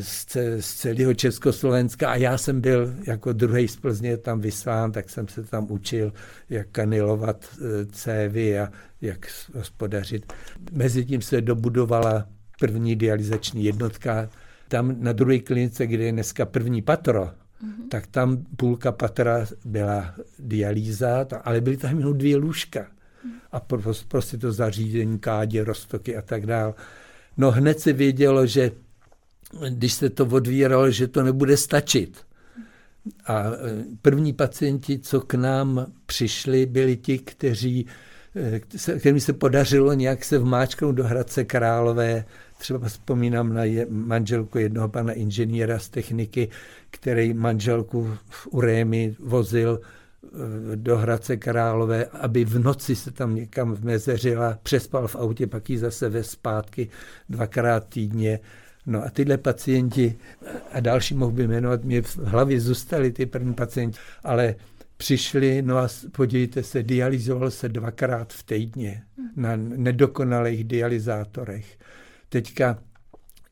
[0.00, 0.26] z,
[0.60, 5.28] z celého Československa a já jsem byl jako druhý z Plzně tam vyslán, tak jsem
[5.28, 6.12] se tam učil,
[6.50, 8.68] jak kanilovat e, cévy a
[9.00, 10.32] jak hospodařit.
[10.72, 12.28] Mezitím se dobudovala
[12.60, 14.28] první dializační jednotka.
[14.68, 17.30] Tam na druhé klinice, kde je dneska první patro,
[17.64, 17.88] mm-hmm.
[17.88, 22.86] tak tam půlka patra byla dialýza, ale byly tam jenom dvě lůžka.
[23.52, 23.60] A
[24.08, 26.74] prostě to zařízení, kádě, roztoky a tak dále.
[27.36, 28.70] No hned se vědělo, že
[29.70, 32.18] když se to odvíralo, že to nebude stačit.
[33.26, 33.52] A e,
[34.02, 37.86] první pacienti, co k nám přišli, byli ti, kteří,
[38.36, 38.60] e,
[38.98, 42.24] kterým se podařilo nějak se vmáčknout do Hradce Králové.
[42.62, 46.48] Třeba vzpomínám na manželku jednoho pana inženýra z techniky,
[46.90, 53.72] který manželku v Urémi vozil e, do Hradce Králové, aby v noci se tam někam
[53.74, 56.88] vmezeřila, přespal v autě, pak ji zase ve zpátky
[57.28, 58.40] dvakrát týdně
[58.86, 60.18] No a tyhle pacienti,
[60.72, 64.54] a další mohu by jmenovat, mě v hlavě zůstali ty první pacienti, ale
[64.96, 69.02] přišli, no a podívejte se, dializoval se dvakrát v týdně
[69.36, 71.78] na nedokonalých dializátorech.
[72.32, 72.78] Teďka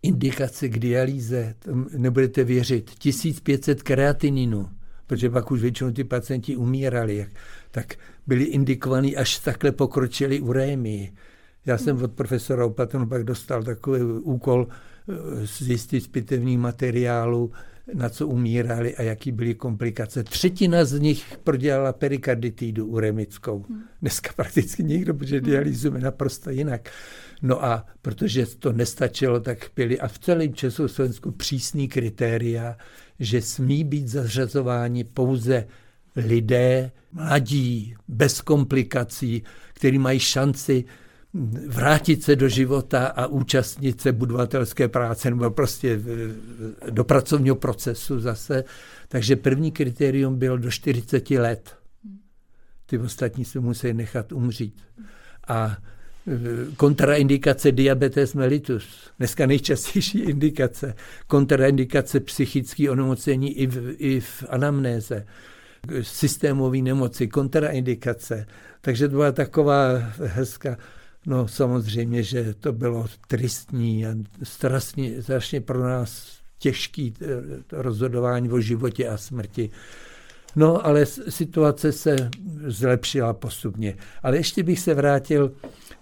[0.02, 1.54] indikace k dialýze,
[1.96, 4.68] nebudete věřit, 1500 kreatininu,
[5.06, 7.26] protože pak už většinou ty pacienti umírali,
[7.70, 7.94] tak
[8.26, 11.12] byli indikovaní až takhle pokročili urémii.
[11.66, 14.68] Já jsem od profesora Opatonu pak dostal takový úkol,
[15.42, 17.52] zjistit z pitevních materiálů,
[17.94, 20.24] na co umírali a jaký byly komplikace.
[20.24, 23.64] Třetina z nich prodělala perikarditidu uremickou.
[23.68, 23.82] Hmm.
[24.00, 25.46] Dneska prakticky nikdo, protože hmm.
[25.46, 26.90] dialýzujeme naprosto jinak.
[27.42, 32.76] No a protože to nestačilo, tak byly a v celém Československu přísný kritéria,
[33.20, 35.66] že smí být zařazováni pouze
[36.16, 39.42] lidé, mladí, bez komplikací,
[39.74, 40.84] kteří mají šanci
[41.66, 46.00] vrátit se do života a účastnit se budovatelské práce nebo prostě
[46.90, 48.64] do pracovního procesu zase.
[49.08, 51.76] Takže první kritérium bylo do 40 let.
[52.86, 54.82] Ty ostatní se musí nechat umřít.
[55.48, 55.76] A
[56.26, 59.10] e, kontraindikace diabetes mellitus.
[59.18, 60.94] Dneska nejčastější indikace.
[61.26, 65.26] Kontraindikace psychické onemocnění i v, i v anamnéze.
[66.02, 68.46] Systémové nemoci, kontraindikace.
[68.80, 69.92] Takže to byla taková
[70.24, 70.76] hezká
[71.26, 77.26] No samozřejmě, že to bylo tristní a strašně, strašně pro nás těžký eh,
[77.72, 79.70] rozhodování o životě a smrti.
[80.56, 82.30] No, ale situace se
[82.66, 83.96] zlepšila postupně.
[84.22, 85.52] Ale ještě bych se vrátil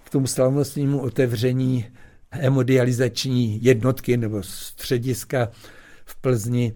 [0.05, 1.87] k tomu slavnostnímu otevření
[2.31, 5.49] hemodializační jednotky nebo střediska
[6.05, 6.73] v Plzni.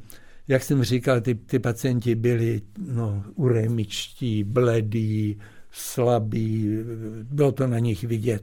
[0.49, 5.39] Jak jsem říkal, ty, ty pacienti byli no, uremičtí, bledí,
[5.73, 6.79] slabí,
[7.23, 8.43] bylo to na nich vidět.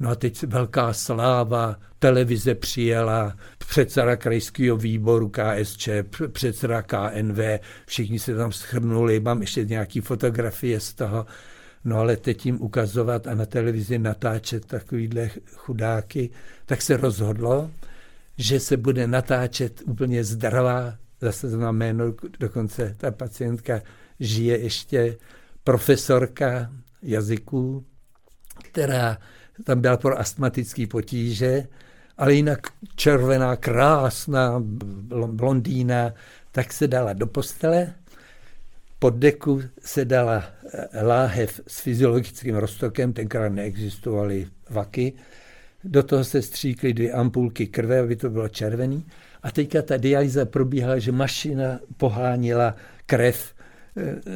[0.00, 5.88] No a teď velká sláva, televize přijela, předseda krajského výboru KSČ,
[6.32, 7.38] předseda KNV,
[7.86, 11.26] všichni se tam schrnuli, mám ještě nějaké fotografie z toho.
[11.84, 16.30] No ale teď jim ukazovat a na televizi natáčet takovýhle chudáky,
[16.66, 17.70] tak se rozhodlo,
[18.36, 22.04] že se bude natáčet úplně zdravá, zase znamená,
[22.38, 23.82] dokonce ta pacientka
[24.20, 25.16] žije ještě
[25.64, 27.84] profesorka jazyků,
[28.64, 29.18] která
[29.64, 31.66] tam byla pro astmatické potíže,
[32.18, 32.60] ale jinak
[32.96, 34.62] červená, krásná
[35.26, 36.14] blondýna,
[36.52, 37.94] tak se dala do postele,
[38.98, 45.12] pod deku se dala eh, láhev s fyziologickým roztokem, tenkrát neexistovaly vaky,
[45.84, 49.06] do toho se stříkly dvě ampulky krve, aby to bylo červený.
[49.42, 53.54] A teďka ta dialýza probíhala, že mašina pohánila krev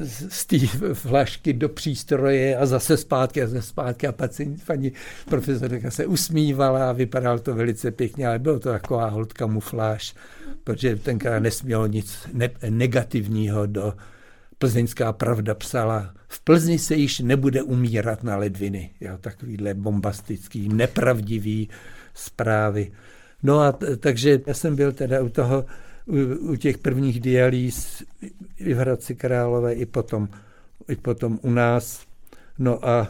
[0.05, 0.59] z té
[0.95, 4.93] flašky do přístroje a zase zpátky a zase zpátky a pacient, paní
[5.25, 10.15] profesorka se usmívala a vypadalo to velice pěkně, ale bylo to taková hold kamufláž,
[10.65, 13.95] protože tenkrát nesmělo nic ne- negativního do
[14.59, 18.91] Plzeňská pravda psala, v Plzni se již nebude umírat na ledviny.
[19.01, 21.69] Jo, takovýhle bombastický, nepravdivý
[22.15, 22.93] zprávy.
[23.43, 25.65] No a t- takže já jsem byl teda u toho
[26.07, 28.03] u, u těch prvních dialýz
[28.57, 30.29] i v Hradci Králové, i potom,
[30.89, 32.07] i potom u nás.
[32.59, 33.09] No a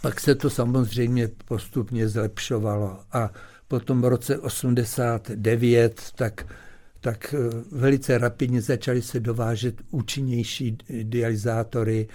[0.00, 3.00] pak se to samozřejmě postupně zlepšovalo.
[3.12, 3.30] A
[3.68, 6.46] potom v roce 89 tak,
[7.00, 7.38] tak eh,
[7.72, 12.08] velice rapidně začaly se dovážet účinnější dializátory,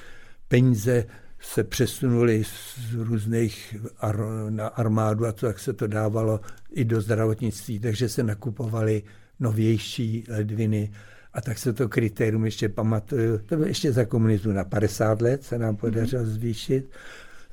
[0.48, 1.06] peníze
[1.40, 6.40] se přesunuli z různých ar- na armádu a to, jak se to dávalo
[6.72, 9.04] i do zdravotnictví, takže se nakupovali
[9.42, 10.92] novější ledviny
[11.34, 13.38] A tak se to kritérium ještě pamatuju.
[13.38, 16.90] To bylo ještě za komunismu na 50 let se nám podařilo zvýšit.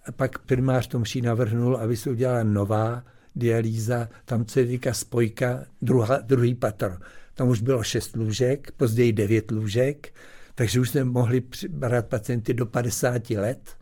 [0.06, 3.04] A pak primář Tomší navrhnul, aby se udělala nová
[3.36, 6.98] dialýza, tam se říká spojka, druhá, druhý patr.
[7.34, 10.14] Tam už bylo šest lůžek, později devět lůžek,
[10.54, 13.77] takže už jsme mohli brát pacienty do 50 let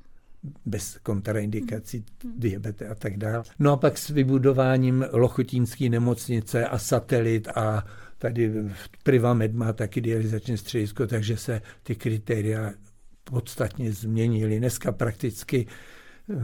[0.66, 2.04] bez kontraindikací,
[2.36, 3.44] diabete a tak dále.
[3.58, 7.84] No a pak s vybudováním Lochotínské nemocnice a satelit a
[8.18, 8.52] tady
[9.02, 12.72] Privamed má taky dializační středisko, takže se ty kritéria
[13.24, 14.58] podstatně změnily.
[14.58, 15.66] Dneska prakticky
[16.30, 16.34] eh,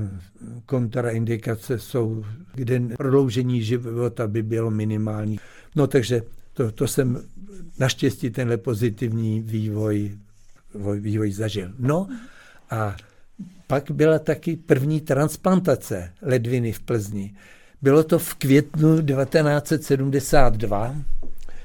[0.66, 2.24] kontraindikace jsou,
[2.54, 5.40] kde prodloužení života by bylo minimální.
[5.76, 6.22] No takže
[6.52, 7.22] to, to jsem
[7.78, 10.18] naštěstí tenhle pozitivní vývoj,
[10.98, 11.72] vývoj zažil.
[11.78, 12.08] No
[12.70, 12.96] a
[13.66, 17.34] pak byla taky první transplantace ledviny v Plzni.
[17.82, 20.96] Bylo to v květnu 1972.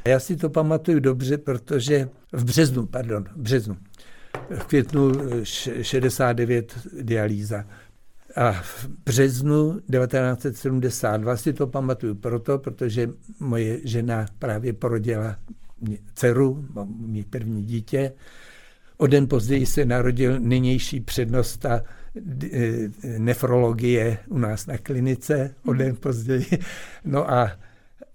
[0.07, 3.77] Já si to pamatuju dobře, protože v březnu, pardon, v březnu.
[4.59, 5.11] V květnu
[5.43, 7.65] 69 dialýza.
[8.35, 13.09] A v březnu 1972 si to pamatuju proto, protože
[13.39, 15.35] moje žena právě porodila
[16.13, 16.65] dceru,
[16.99, 18.13] mý první dítě.
[18.97, 21.83] O den později se narodil nynější přednosta
[22.53, 26.45] e, nefrologie u nás na klinice, o den později.
[27.05, 27.51] No a,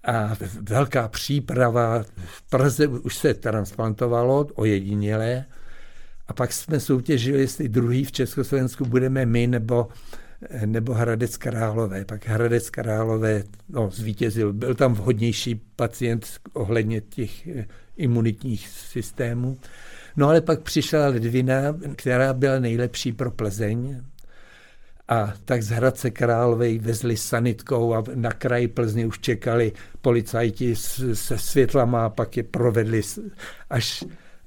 [0.03, 2.03] a velká příprava.
[2.25, 5.45] V Praze už se transplantovalo ojedinělé.
[6.27, 9.87] A pak jsme soutěžili, jestli druhý v Československu budeme my nebo,
[10.65, 12.05] nebo Hradec Králové.
[12.05, 14.53] Pak Hradec Králové no, zvítězil.
[14.53, 17.47] Byl tam vhodnější pacient ohledně těch
[17.97, 19.57] imunitních systémů.
[20.15, 21.55] No ale pak přišla ledvina,
[21.95, 24.01] která byla nejlepší pro Plzeň,
[25.07, 30.75] a tak z Hradce Králové vezli sanitkou a na kraji Plzně už čekali policajti
[31.13, 33.01] se světlama a pak je provedli
[33.69, 34.03] až,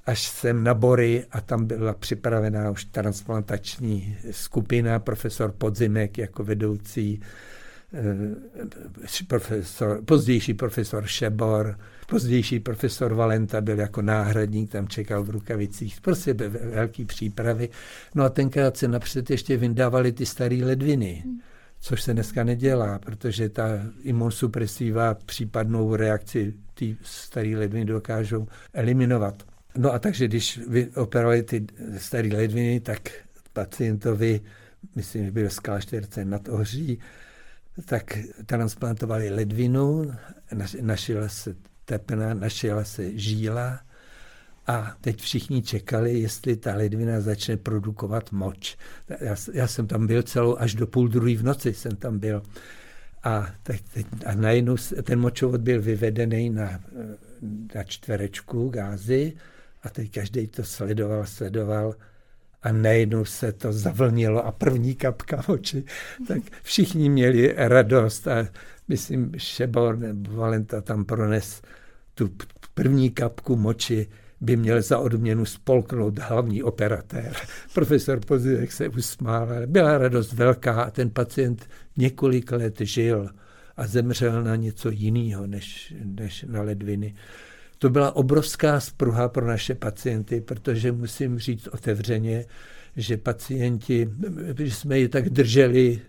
[0.06, 7.20] až sem na Bory a tam byla připravená už transplantační skupina, profesor Podzimek jako vedoucí,
[9.28, 11.76] profesor, pozdější profesor Šebor,
[12.06, 16.34] Pozdější profesor Valenta byl jako náhradník, tam čekal v rukavicích, prostě
[16.74, 17.68] velký přípravy.
[18.14, 21.24] No a tenkrát se napřed ještě vyndávali ty staré ledviny,
[21.80, 23.68] což se dneska nedělá, protože ta
[24.02, 29.42] imunsupresiva případnou reakci ty staré ledviny dokážou eliminovat.
[29.76, 30.60] No a takže když
[30.96, 31.66] operovali ty
[31.98, 33.00] staré ledviny, tak
[33.52, 34.40] pacientovi,
[34.94, 36.98] myslím, že byl z klášterce nad Ohří,
[37.84, 40.12] tak transplantovali ledvinu,
[40.80, 43.80] našila se tepna, našela se žíla
[44.66, 48.76] a teď všichni čekali, jestli ta ledvina začne produkovat moč.
[49.20, 52.42] Já, já jsem tam byl celou, až do půl druhý v noci jsem tam byl.
[53.22, 56.80] A, teď, teď, a najednou ten močovod byl vyvedený na,
[57.74, 59.32] na čtverečku gázy
[59.82, 61.94] a teď každý to sledoval, sledoval
[62.66, 65.84] a najednou se to zavlnilo a první kapka moči,
[66.28, 68.48] tak všichni měli radost a
[68.88, 71.62] myslím, Šebor nebo Valenta tam prones
[72.14, 72.30] tu
[72.74, 74.06] první kapku moči
[74.40, 77.32] by měl za odměnu spolknout hlavní operatér.
[77.74, 83.30] Profesor Pozivek se usmál, byla radost velká a ten pacient několik let žil
[83.76, 87.14] a zemřel na něco jiného než, než na ledviny.
[87.78, 92.44] To byla obrovská spruha pro naše pacienty, protože musím říct otevřeně,
[92.96, 94.10] že pacienti,
[94.58, 96.00] že jsme je tak drželi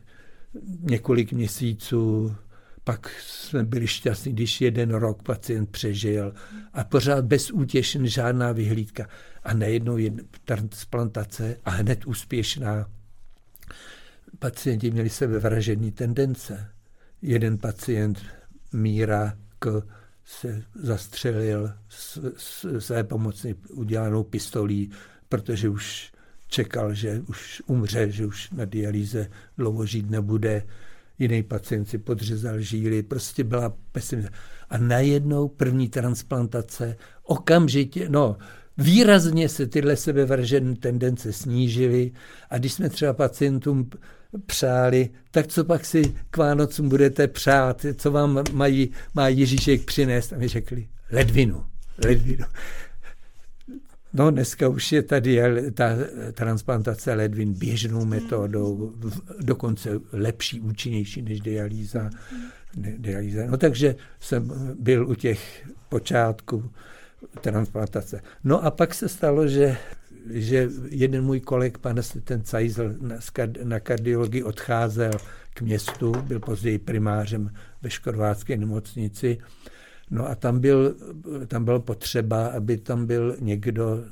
[0.82, 2.36] několik měsíců,
[2.84, 6.34] pak jsme byli šťastní, když jeden rok pacient přežil
[6.74, 9.08] a pořád bezútěšen žádná vyhlídka.
[9.44, 12.90] A nejednou jedna transplantace a hned úspěšná.
[14.40, 16.70] Pacienti měli sebevražední tendence.
[17.22, 18.22] Jeden pacient
[18.74, 19.82] Míra K
[20.28, 24.92] se zastřelil s, s, své pomocně udělanou pistolí,
[25.30, 26.12] protože už
[26.48, 30.64] čekal, že už umře, že už na dialýze dlouho žít nebude
[31.20, 34.32] jiný pacient si podřezal žíly, prostě byla pesimista.
[34.70, 38.38] A najednou první transplantace, okamžitě, no,
[38.78, 42.12] výrazně se tyhle sebevražené tendence snížily
[42.50, 43.90] a když jsme třeba pacientům
[44.46, 50.34] přáli, tak co pak si k Vánocům budete přát, co vám mají, má Ježíšek přinést?
[50.34, 51.66] A mi řekli, ledvinu,
[52.06, 52.46] ledvinu.
[54.14, 55.42] No dneska už je tady
[55.74, 55.90] ta
[56.32, 58.94] transplantace ledvin běžnou metodou,
[59.40, 62.10] dokonce lepší, účinnější než dialýza.
[62.98, 63.46] dialýza.
[63.48, 66.72] No takže jsem byl u těch počátků
[67.42, 68.22] transplantace.
[68.44, 69.78] No a pak se stalo, že
[70.30, 72.96] že jeden můj koleg, pan ten Cajzl,
[73.64, 75.12] na kardiologii odcházel
[75.54, 79.38] k městu, byl později primářem ve Škorvácké nemocnici
[80.12, 80.96] No a tam, byl,
[81.48, 84.04] tam bylo potřeba, aby tam byl někdo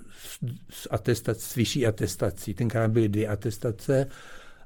[0.70, 2.54] s, atestac, s vyšší atestací.
[2.54, 4.08] Tenkrát byly dvě atestace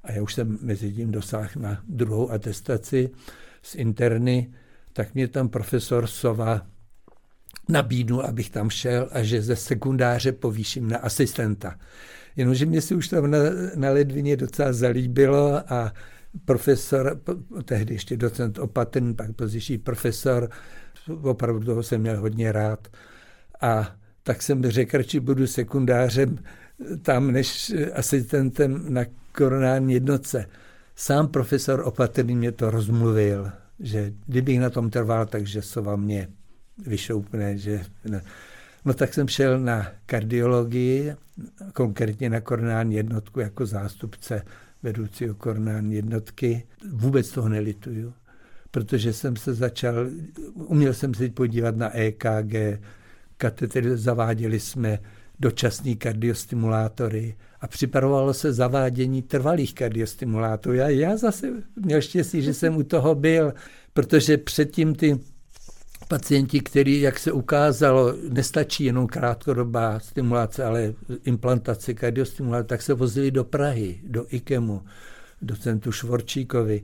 [0.03, 3.09] a já už jsem mezi tím dosáhl na druhou atestaci
[3.61, 4.53] z interny,
[4.93, 6.67] tak mě tam profesor Sova
[7.69, 11.75] nabídnul, abych tam šel a že ze sekundáře povýším na asistenta.
[12.35, 13.37] Jenomže mě se už tam na,
[13.75, 15.93] na ledvině docela zalíbilo a
[16.45, 17.21] profesor,
[17.65, 20.49] tehdy ještě docent Opatrný, pak pozdější profesor,
[21.21, 22.87] opravdu toho jsem měl hodně rád.
[23.61, 26.37] A tak jsem řekl, že budu sekundářem
[27.01, 30.45] tam než asistentem na koronální jednotce.
[30.95, 36.27] Sám profesor Opatrný mě to rozmluvil, že kdybych na tom trval, takže Sova mě
[36.87, 37.57] vyšoupne.
[37.57, 38.21] Že ne.
[38.85, 41.13] No tak jsem šel na kardiologii,
[41.73, 44.41] konkrétně na koronální jednotku jako zástupce
[44.83, 46.63] vedoucího koronální jednotky.
[46.91, 48.13] Vůbec toho nelituju,
[48.71, 49.95] protože jsem se začal,
[50.53, 52.81] uměl jsem se podívat na EKG,
[53.37, 54.99] katetry zaváděli jsme
[55.39, 60.75] dočasný kardiostimulátory a připravovalo se zavádění trvalých kardiostimulátorů.
[60.75, 63.53] Já, já zase měl štěstí, že jsem u toho byl,
[63.93, 65.19] protože předtím ty
[66.09, 70.93] pacienti, který, jak se ukázalo, nestačí jenom krátkodobá stimulace, ale
[71.23, 74.81] implantace kardiostimulace, tak se vozili do Prahy, do IKEMu,
[75.41, 76.81] docentu Švorčíkovi.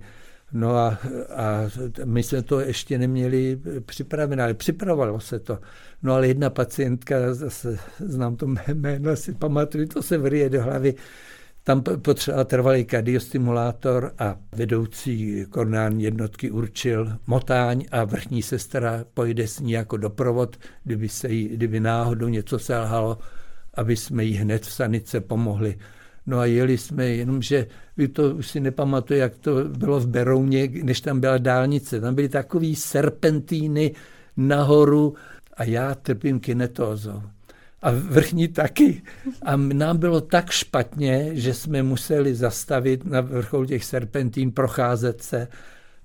[0.54, 1.00] No a,
[1.36, 1.70] a
[2.06, 5.60] my jsme to ještě neměli připravené, ale připravovalo se to.
[6.04, 10.96] No ale jedna pacientka, zase znám to jméno, si pamatuju, to se vrije do hlavy,
[11.66, 19.60] tam potřeba trvalý kardiostimulátor a vedoucí koronální jednotky určil motáň a vrchní sestra pojde s
[19.60, 23.18] ní jako doprovod, kdyby, se jí, kdyby náhodou něco selhalo,
[23.74, 25.78] aby jsme jí hned v sanice pomohli.
[26.26, 30.70] No a jeli jsme, jenomže vy to už si nepamatuje, jak to bylo v Berouně,
[30.84, 32.02] než tam byla dálnice.
[32.02, 33.92] Tam byly takový serpentíny
[34.38, 35.16] nahoru
[35.58, 37.22] a já trpím kinetózou
[37.86, 39.02] a vrchní taky.
[39.42, 45.48] A nám bylo tak špatně, že jsme museli zastavit na vrcholu těch serpentín, procházet se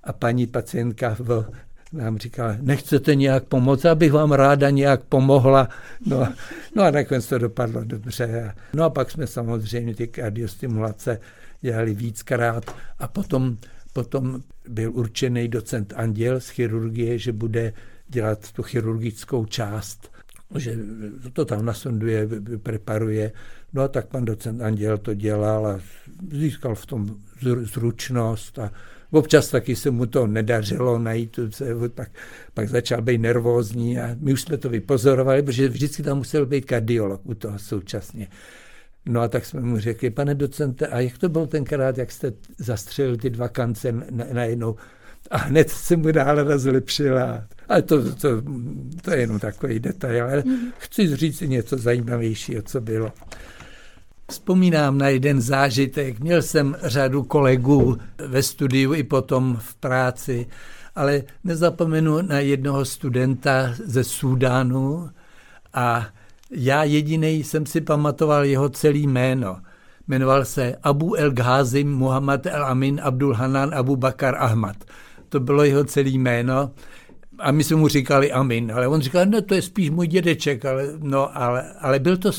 [0.04, 1.44] a paní pacientka v,
[1.92, 5.68] nám říkala, nechcete nějak pomoct, abych vám ráda nějak pomohla.
[6.06, 6.28] No,
[6.76, 8.54] no a nakonec to dopadlo dobře.
[8.74, 11.20] No a pak jsme samozřejmě ty kardiostimulace
[11.60, 13.56] dělali víckrát a potom,
[13.92, 17.72] potom byl určený docent Anděl z chirurgie, že bude
[18.08, 20.09] dělat tu chirurgickou část
[20.58, 20.76] že
[21.32, 22.28] to tam nasonduje,
[22.62, 23.32] preparuje.
[23.72, 25.80] No a tak pan docent Anděl to dělal a
[26.32, 27.16] získal v tom
[27.62, 28.72] zručnost a
[29.10, 31.38] občas taky se mu to nedařilo najít,
[31.94, 32.10] tak
[32.54, 36.64] pak začal být nervózní a my už jsme to vypozorovali, protože vždycky tam musel být
[36.64, 38.28] kardiolog u toho současně.
[39.06, 42.32] No a tak jsme mu řekli, pane docente, a jak to bylo tenkrát, jak jste
[42.58, 43.92] zastřelil ty dva kance
[44.32, 44.74] najednou?
[44.76, 44.82] Na
[45.30, 47.44] a hned se mu dále rozlepšila.
[47.68, 48.28] Ale to, to,
[49.02, 50.56] to je jenom takový detail, ale mm.
[50.78, 53.12] chci říct něco zajímavějšího, co bylo.
[54.30, 56.20] Vzpomínám na jeden zážitek.
[56.20, 60.46] Měl jsem řadu kolegů ve studiu i potom v práci,
[60.96, 65.10] ale nezapomenu na jednoho studenta ze Súdánu
[65.74, 66.06] a
[66.50, 69.60] já jediný jsem si pamatoval jeho celý jméno.
[70.08, 74.76] Jmenoval se Abu El Ghazim Muhammad El Amin Abdul Hanan Abu Bakar Ahmad
[75.30, 76.70] to bylo jeho celé jméno.
[77.38, 80.64] A my jsme mu říkali Amin, ale on říkal, no to je spíš můj dědeček,
[80.64, 82.32] ale, no, ale, ale byl to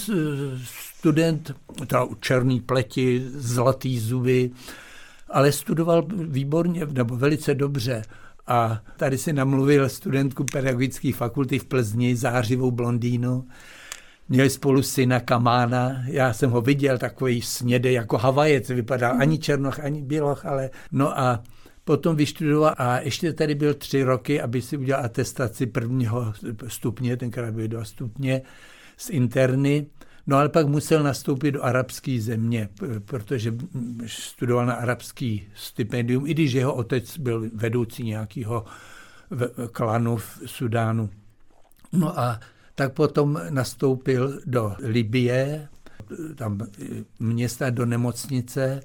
[0.64, 1.56] student,
[1.88, 4.52] teda černý pleti, zlatý zuby,
[5.30, 8.02] ale studoval výborně, nebo velice dobře.
[8.48, 13.48] A tady si namluvil studentku pedagogické fakulty v Plzni, zářivou blondýnu.
[14.30, 19.80] Měli spolu syna Kamána, já jsem ho viděl, takový snědý jako Havajec, vypadal ani černoch,
[19.80, 21.44] ani běloch, ale no a
[21.84, 26.34] Potom vyštudoval a ještě tady byl tři roky, aby si udělal atestaci prvního
[26.68, 28.42] stupně, tenkrát byly dva stupně
[28.98, 29.86] z interny.
[30.28, 32.70] No ale pak musel nastoupit do arabské země,
[33.06, 33.56] protože
[34.06, 38.66] studoval na arabský stipendium, i když jeho otec byl vedoucí nějakého
[39.72, 41.10] klanu v Sudánu.
[41.92, 42.40] No a
[42.76, 45.68] tak potom nastoupil do Libie,
[46.36, 46.60] tam
[47.20, 48.82] města do nemocnice,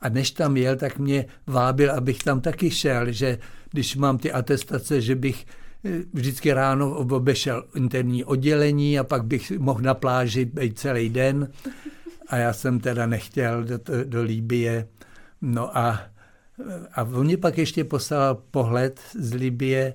[0.00, 3.38] a než tam jel, tak mě vábil, abych tam taky šel, že
[3.70, 5.46] když mám ty atestace, že bych
[5.84, 11.48] eh, vždycky ráno obešel interní oddělení a pak bych mohl na pláži být celý den.
[12.28, 14.88] A já jsem teda nechtěl do, do Líbie.
[15.40, 16.00] No a,
[16.94, 19.94] a on mě pak ještě poslal pohled z Libie.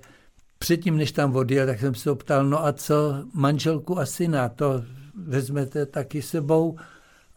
[0.60, 4.84] Předtím, než tam odjel, tak jsem se optal, no a co manželku a syna, to
[5.16, 6.78] vezmete taky sebou?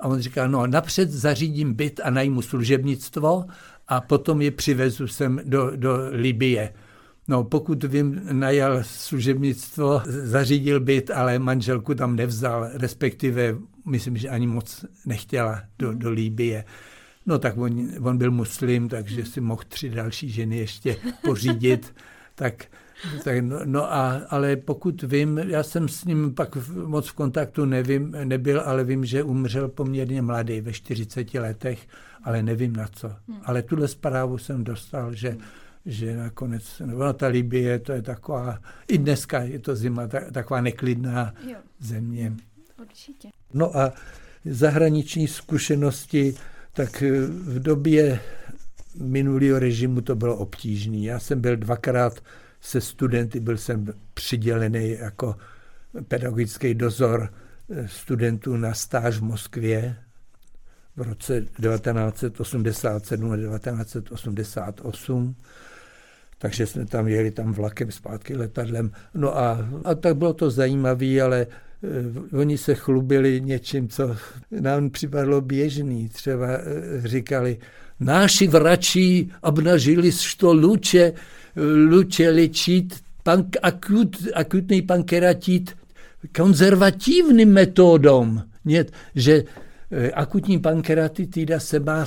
[0.01, 3.45] A on říká, no napřed zařídím byt a najmu služebnictvo
[3.89, 6.73] a potom je přivezu sem do, do Libie.
[7.29, 14.47] No, pokud vím, najal služebnictvo, zařídil byt, ale manželku tam nevzal, respektive myslím, že ani
[14.47, 16.65] moc nechtěla do, do Líbie.
[17.27, 21.95] No tak on, on byl muslim, takže si mohl tři další ženy ještě pořídit.
[22.35, 22.65] tak,
[23.25, 27.65] tak no, no a, ale pokud vím, já jsem s ním pak moc v kontaktu
[27.65, 31.87] nevím, nebyl, ale vím, že umřel poměrně mladý, ve 40 letech,
[32.25, 33.09] ale nevím na co.
[33.09, 33.41] Hmm.
[33.45, 35.37] Ale tuhle zprávu jsem dostal, že
[35.87, 41.35] že nakonec, nebo ta Libie, to je taková, i dneska je to zima, taková neklidná
[41.47, 41.57] jo.
[41.81, 42.33] země.
[42.81, 43.29] Určitě.
[43.55, 43.93] No a
[44.45, 46.35] zahraniční zkušenosti,
[46.73, 48.21] tak v době
[49.01, 50.97] minulého režimu to bylo obtížné.
[50.97, 52.21] Já jsem byl dvakrát
[52.61, 55.37] se studenty, byl jsem přidělený jako
[56.09, 57.33] pedagogický dozor
[57.87, 59.97] studentů na stáž v Moskvě
[60.97, 65.37] v roce 1987 a 1988
[66.39, 68.91] takže jsme tam jeli tam vlakem zpátky letadlem.
[69.15, 71.47] No a, a tak bylo to zajímavé, ale
[72.33, 74.17] e, oni se chlubili něčím, co
[74.51, 76.09] nám připadlo běžný.
[76.09, 76.61] Třeba e,
[77.05, 77.59] říkali,
[78.01, 81.13] naši vrači obnažili, što luče,
[81.90, 85.76] luče léčit pank, akut, akutný pankeratit
[86.36, 88.44] konzervativním metodom.
[88.66, 89.44] Нет, že
[89.92, 92.06] e, akutní pankeratitida se má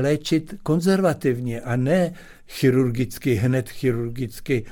[0.00, 2.12] léčit konzervativně a ne
[2.48, 4.64] chirurgicky, hned chirurgicky.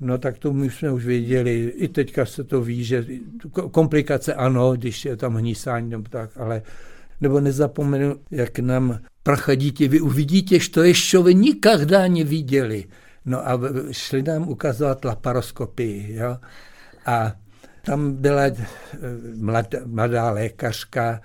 [0.00, 3.06] No tak to my jsme už věděli, i teďka se to ví, že
[3.70, 6.62] komplikace ano, když je tam hnísání nebo tak, ale
[7.20, 11.70] nebo nezapomenu, jak nám pracha dítě, vy uvidíte, že to ještě vy nikdy
[12.08, 12.84] neviděli.
[13.25, 13.59] No a
[13.91, 16.37] šli nám ukazovat laparoskopii, jo.
[17.05, 17.35] A
[17.81, 18.67] tam byla eh,
[19.35, 21.21] mladá, mladá lékařka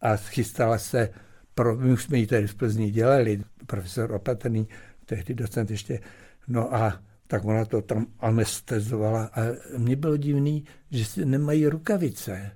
[0.00, 1.08] a chystala se,
[1.54, 4.68] pro, my už jsme ji tady v Plzni dělali, profesor Opatrný,
[5.06, 6.00] tehdy docent ještě,
[6.48, 9.40] no a tak ona to tam anestezovala a
[9.78, 12.50] mně bylo divný, že si nemají rukavice.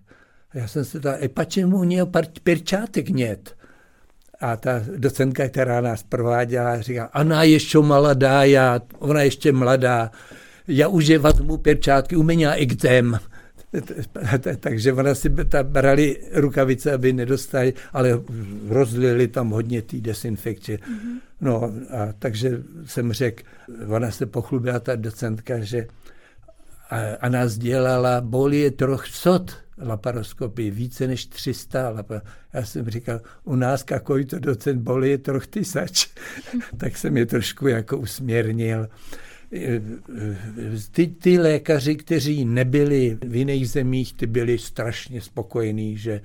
[0.54, 2.10] Já jsem se ptal, e pačemu něho
[2.42, 3.56] perčátek nět?
[4.40, 10.10] A ta docentka, která nás prováděla, říká, ona ještě mladá, já, ona ještě mladá,
[10.68, 13.18] já už je vezmu perčátky, u mě exém.
[14.60, 15.28] Takže ona si
[15.62, 18.20] brali rukavice, aby nedostali, ale
[18.68, 20.72] rozlili tam hodně té desinfekce.
[20.72, 21.20] Mm-hmm.
[21.40, 23.42] No a takže jsem řekl,
[23.88, 25.86] ona se pochlubila, ta docentka, že
[26.90, 32.22] a, a nás dělala bolie troch sot laparoskopii, více než 300 lapar.
[32.52, 36.06] Já jsem říkal, u nás kakoj to docent bolie troch tysač.
[36.76, 38.88] tak jsem je trošku jako usměrnil
[40.90, 46.20] ty, ty lékaři, kteří nebyli v jiných zemích, ty byli strašně spokojení, že,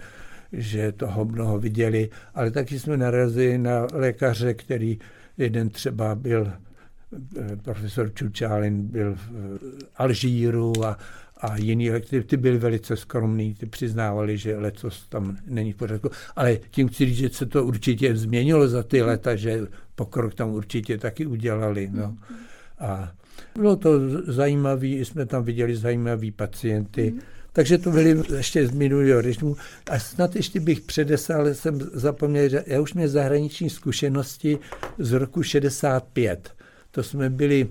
[0.54, 5.00] že toho mnoho viděli, ale taky jsme narazili na lékaře, který
[5.38, 6.52] jeden třeba byl
[7.38, 9.30] eh, profesor Čučálin byl v
[9.96, 10.98] Alžíru a,
[11.42, 16.10] a jiní, ty, ty byli velice skromní, ty přiznávali, že lecos tam není v pořádku.
[16.36, 20.50] Ale tím chci říct, že se to určitě změnilo za ty leta, že pokrok tam
[20.50, 21.90] určitě taky udělali.
[21.92, 22.18] No.
[22.80, 23.12] A
[23.56, 23.90] bylo to
[24.32, 27.14] zajímavé, jsme tam viděli zajímavé pacienty.
[27.54, 29.58] Takže to byly ještě z minulého režimu.
[29.92, 34.60] A snad ještě bych předeslal, jsem zapomněl, že já už měl zahraniční zkušenosti
[34.98, 36.54] z roku 65.
[36.92, 37.68] To jsme byli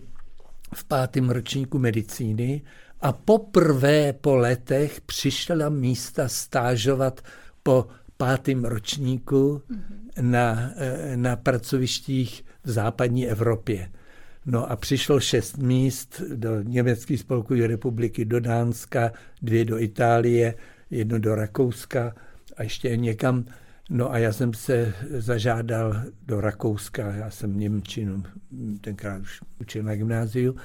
[0.75, 2.63] v pátém ročníku medicíny
[3.01, 7.21] a poprvé po letech přišla místa stážovat
[7.63, 7.87] po
[8.17, 10.31] pátém ročníku mm-hmm.
[10.31, 13.91] na, eh, na pracovištích v západní Evropě.
[14.47, 20.55] No a přišlo šest míst do Německé spolkové republiky, do Dánska, dvě do Itálie,
[20.91, 22.15] jedno do Rakouska
[22.57, 23.45] a ještě někam.
[23.91, 28.23] No a já jsem se zažádal do Rakouska, já jsem Němčinu,
[28.81, 30.57] tenkrát už učil na gymnáziu,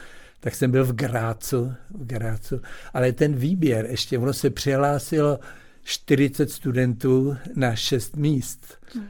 [0.45, 2.61] tak jsem byl v Grácu, v Grácu,
[2.93, 5.39] ale ten výběr, ještě ono se přihlásilo
[5.83, 8.77] 40 studentů na 6 míst.
[8.93, 9.05] Hmm.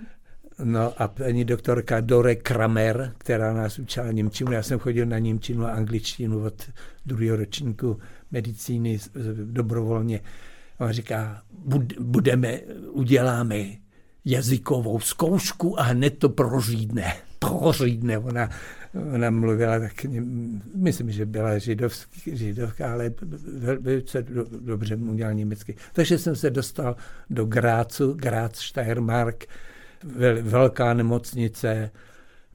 [0.64, 5.66] No a paní doktorka Dore Kramer, která nás učila Němčinu, já jsem chodil na Němčinu
[5.66, 6.70] a angličtinu od
[7.06, 8.00] druhého ročníku
[8.32, 9.00] medicíny
[9.44, 10.22] dobrovolně.
[10.80, 11.42] Ona říká,
[12.00, 12.60] budeme,
[12.92, 13.66] uděláme
[14.26, 17.14] jazykovou zkoušku a hned to prořídne.
[17.40, 18.18] Prořídne.
[18.18, 18.50] Ona,
[19.14, 20.06] ona mluvila tak,
[20.76, 23.14] myslím, že byla židovský, židovka, ale
[23.80, 25.76] velice do, dobře udělala německy.
[25.94, 26.96] Takže jsem se dostal
[27.30, 29.46] do Grácu, Grác, Steiermark,
[30.42, 31.92] velká nemocnice.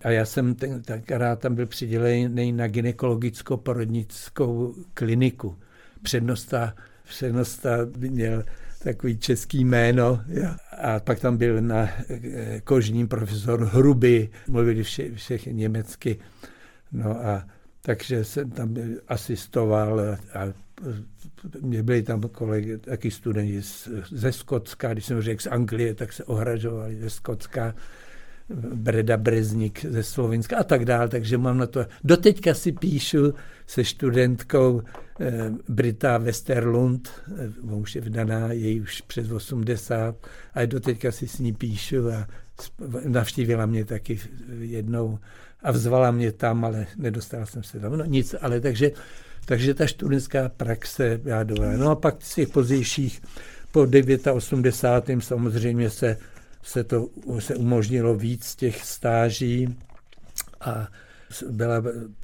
[0.03, 5.57] A já jsem ten, tenkrát tam byl přidělený na gynekologicko-porodnickou kliniku.
[6.03, 6.75] Přednosta,
[7.09, 8.45] přednosta měl
[8.83, 10.21] takový český jméno.
[10.83, 11.89] A pak tam byl na
[12.65, 16.19] kožním profesor Hruby, mluvili vše, všechny německy.
[16.93, 17.47] No a
[17.83, 18.75] takže jsem tam
[19.09, 20.01] asistoval
[20.35, 20.53] a
[21.61, 23.63] mě byli tam kolegy, taky studenti
[24.11, 27.75] ze Skotska, když jsem řekl z Anglie, tak se ohražovali ze Skotska,
[28.75, 31.87] Breda Breznik ze Slovenska a tak dále, takže mám na to.
[32.05, 33.35] Doteďka si píšu
[33.67, 34.83] se studentkou
[35.21, 41.39] eh, Brita Westerlund, eh, už je vdaná, je už přes 80, a doteďka si s
[41.39, 42.27] ní píšu a
[43.05, 44.21] navštívila mě taky
[44.61, 45.19] jednou
[45.63, 47.99] a vzvala mě tam, ale nedostal jsem se tam.
[47.99, 48.91] No nic, ale takže,
[49.45, 51.79] takže ta studentská praxe, já dovolím.
[51.79, 53.23] No a pak z těch pozdějších,
[53.73, 53.87] po
[54.33, 55.25] 89.
[55.25, 56.17] samozřejmě se,
[56.63, 57.09] se to
[57.39, 59.79] se umožnilo víc těch stáží
[60.61, 60.89] a
[61.51, 61.83] byla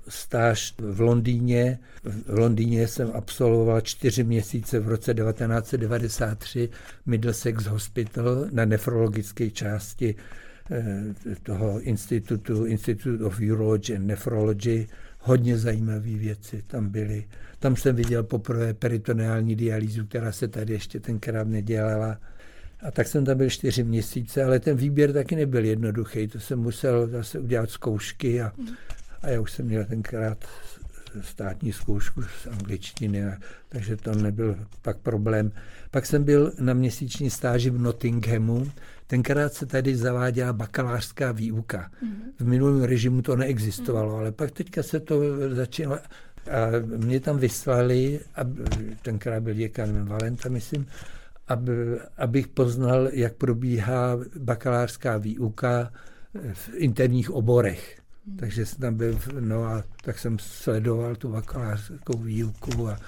[0.09, 1.79] stáž v Londýně.
[2.05, 6.69] V Londýně jsem absolvoval čtyři měsíce v roce 1993
[7.07, 10.15] Middlesex Hospital na nefrologické části
[10.71, 14.87] Eh, toho institutu, Institute of Urology and Nephrology,
[15.19, 17.25] hodně zajímavé věci tam byly.
[17.59, 22.19] Tam jsem viděl poprvé peritoneální dialýzu, která se tady ještě tenkrát nedělala.
[22.87, 26.29] A tak jsem tam byl čtyři měsíce, ale ten výběr taky nebyl jednoduchý.
[26.29, 28.53] To jsem musel zase udělat zkoušky a,
[29.23, 30.45] a já už jsem měl tenkrát
[31.21, 33.25] státní zkoušku z angličtiny,
[33.69, 35.53] takže to nebyl pak problém.
[35.91, 38.67] Pak jsem byl na měsíční stáži v Nottinghamu,
[39.07, 41.91] Tenkrát se tady zaváděla bakalářská výuka.
[42.39, 45.21] V minulém režimu to neexistovalo, ale pak teďka se to
[45.55, 45.99] začalo.
[46.51, 46.67] A
[46.97, 48.63] mě tam vyslali, aby,
[49.03, 50.87] tenkrát byl děkan Valenta, myslím,
[51.49, 51.73] aby,
[52.17, 55.93] abych poznal, jak probíhá bakalářská výuka
[56.53, 58.01] v interních oborech.
[58.39, 62.99] Takže jsem tam byl, no a tak jsem sledoval tu bakalářskou výuku a,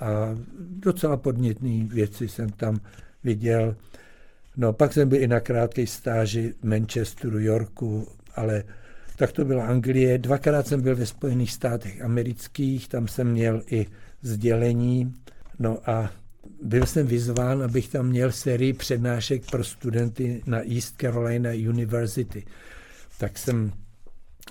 [0.00, 2.80] a docela podnětné věci jsem tam
[3.24, 3.76] viděl.
[4.56, 8.64] No pak jsem byl i na krátké stáži v Manchesteru, Yorku, ale
[9.16, 10.18] tak to byla Anglie.
[10.18, 13.86] Dvakrát jsem byl ve Spojených státech amerických, tam jsem měl i
[14.22, 15.14] sdělení.
[15.58, 16.10] No a
[16.62, 22.44] byl jsem vyzván, abych tam měl sérii přednášek pro studenty na East Carolina University.
[23.18, 23.72] Tak jsem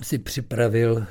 [0.03, 1.05] si připravil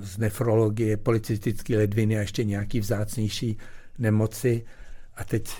[0.00, 3.58] z nefrologie, policistické ledviny a ještě nějaký vzácnější
[3.98, 4.64] nemoci.
[5.16, 5.50] A teď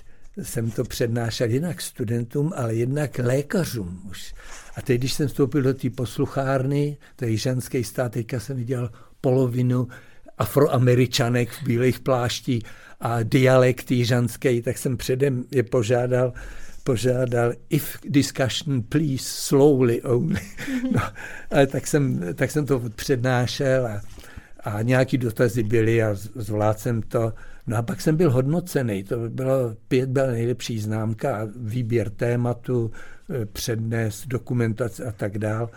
[0.42, 4.34] jsem to přednášel jinak studentům, ale jednak lékařům už.
[4.76, 8.90] A teď, když jsem vstoupil do té posluchárny, to je ženský stát, teďka jsem viděl
[9.20, 9.88] polovinu
[10.38, 12.62] afroameričanek v bílých pláští
[13.00, 16.32] a dialekt jižanský, tak jsem předem je požádal,
[16.84, 20.40] požádal if discussion please slowly only.
[20.92, 21.00] No,
[21.50, 24.00] ale tak jsem, tak jsem to přednášel a,
[24.64, 27.32] a nějaký dotazy byly a zvládl jsem to.
[27.66, 32.90] No a pak jsem byl hodnocený, to bylo, pět byla nejlepší známka a výběr tématu,
[33.42, 35.70] e, přednes, dokumentace a tak dál.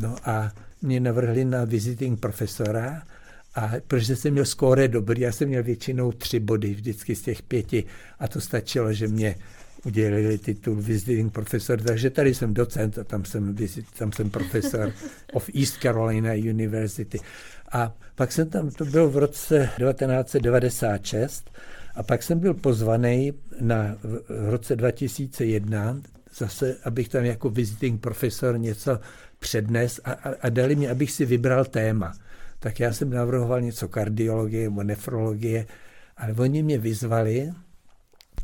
[0.00, 3.02] No a mě navrhli na visiting profesora,
[3.54, 7.42] a protože jsem měl skóre dobrý, já jsem měl většinou tři body vždycky z těch
[7.42, 7.84] pěti
[8.18, 9.34] a to stačilo, že mě
[9.84, 13.56] udělili titul visiting profesor, takže tady jsem docent a tam jsem,
[13.98, 14.92] tam jsem profesor
[15.32, 17.20] of East Carolina University.
[17.72, 21.50] A pak jsem tam, to bylo v roce 1996,
[21.94, 26.00] a pak jsem byl pozvaný na, v roce 2001,
[26.36, 29.00] zase, abych tam jako visiting profesor něco
[29.38, 32.12] přednes a, a, a dali mi, abych si vybral téma.
[32.62, 35.66] Tak já jsem navrhoval něco kardiologie nebo nefrologie,
[36.16, 37.52] ale oni mě vyzvali,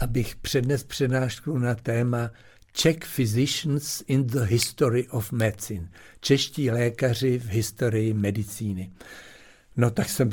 [0.01, 2.31] abych přednes přednášku na téma
[2.73, 5.89] Czech Physicians in the History of Medicine.
[6.20, 8.90] Čeští lékaři v historii medicíny.
[9.78, 10.30] No tak jsem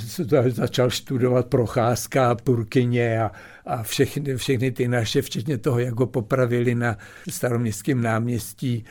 [0.49, 3.31] začal studovat Procházka, Purkyně a,
[3.65, 6.97] a všechny, všechny ty naše, včetně toho, jak ho popravili na
[7.30, 8.85] staroměstském náměstí,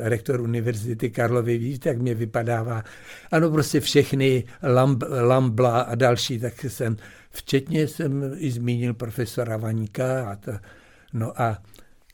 [0.00, 2.84] rektor univerzity Karlovy, víte, jak mě vypadává.
[3.30, 6.96] Ano, prostě všechny Lamb, Lambla a další, tak jsem,
[7.30, 10.52] včetně jsem i zmínil profesora Vaníka a to,
[11.12, 11.62] no a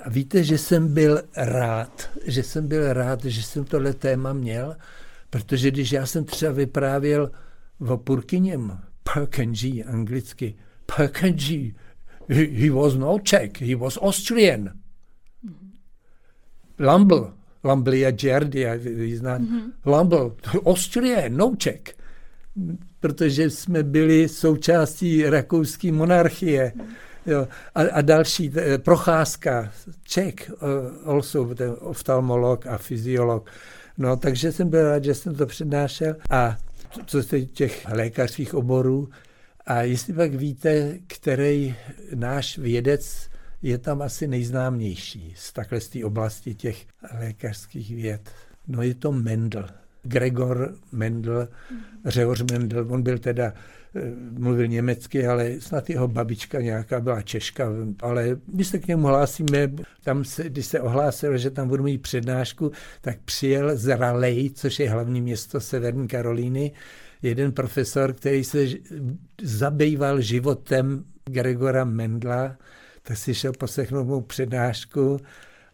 [0.02, 4.76] a víte, že jsem byl rád, že jsem byl rád, že jsem tohle téma měl,
[5.30, 7.30] protože když já jsem třeba vyprávěl
[7.88, 8.78] o Purkyněm,
[9.14, 10.54] Perkenji anglicky,
[10.96, 11.74] Perkenji,
[12.28, 14.70] he, he was no Czech, he was Austrian.
[16.78, 17.32] Lumble,
[17.64, 18.74] Lumble a Giardia,
[19.14, 20.62] znám, mm-hmm.
[20.64, 21.80] Austrian, no Czech.
[23.00, 26.72] Protože jsme byli součástí rakouské monarchie.
[26.76, 27.48] Mm-hmm Jo.
[27.74, 29.72] A, a další, eh, procházka,
[30.04, 33.50] Čech, uh, also ten oftalmolog a fyziolog.
[33.98, 36.56] No, takže jsem byl rád, že jsem to přednášel a
[37.06, 39.08] co se těch lékařských oborů.
[39.66, 41.74] A jestli pak víte, který
[42.14, 43.30] náš vědec
[43.62, 46.86] je tam asi nejznámější z takhle z té oblasti těch
[47.20, 48.30] lékařských věd.
[48.68, 49.68] No je to Mendel.
[50.02, 51.48] Gregor Mendel,
[52.04, 53.52] Řehoř Mendel, on byl teda
[54.38, 57.68] mluvil německy, ale snad jeho babička nějaká byla Češka,
[58.00, 59.72] ale když se k němu hlásíme,
[60.04, 64.78] tam se, když se ohlásil, že tam budu mít přednášku, tak přijel z Raleigh, což
[64.78, 66.72] je hlavní město Severní Karolíny,
[67.22, 68.66] jeden profesor, který se
[69.42, 72.56] zabýval životem Gregora Mendla,
[73.02, 75.20] tak si šel poslechnout mou přednášku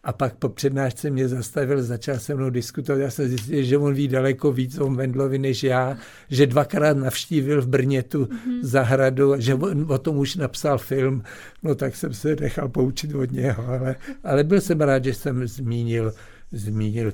[0.03, 3.01] a pak po přednášce mě zastavil, začal se mnou diskutovat.
[3.01, 5.97] Já jsem zjistil, že on ví daleko víc o Mendlovi než já,
[6.29, 8.59] že dvakrát navštívil v Brně tu mm-hmm.
[8.61, 11.23] zahradu, že on o tom už napsal film.
[11.63, 15.47] No tak jsem se nechal poučit od něho, ale, ale byl jsem rád, že jsem
[15.47, 16.13] zmínil,
[16.51, 17.11] zmínil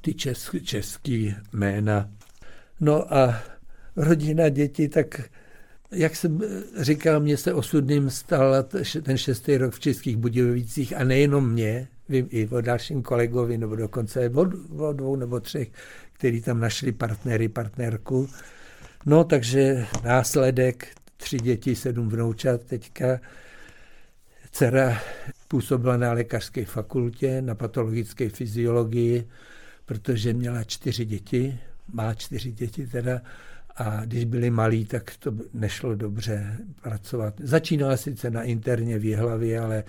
[0.00, 2.10] ty česk, český jména.
[2.80, 3.42] No a
[3.96, 5.20] rodina, děti, tak
[5.90, 6.40] jak jsem
[6.80, 8.54] říkal, mě se osudným stal
[9.02, 13.76] ten šestý rok v Českých Budějovicích a nejenom mě, vím i o dalším kolegovi, nebo
[13.76, 14.40] dokonce o,
[14.76, 15.68] o dvou nebo třech,
[16.12, 18.28] kteří tam našli partnery, partnerku.
[19.06, 23.20] No, takže následek, tři děti, sedm vnoučat teďka.
[24.50, 25.00] Dcera
[25.48, 29.28] působila na lékařské fakultě, na patologické fyziologii,
[29.84, 31.58] protože měla čtyři děti,
[31.92, 33.20] má čtyři děti teda,
[33.76, 37.34] a když byli malí, tak to nešlo dobře pracovat.
[37.42, 39.84] Začínala sice na interně v Jihlavě, ale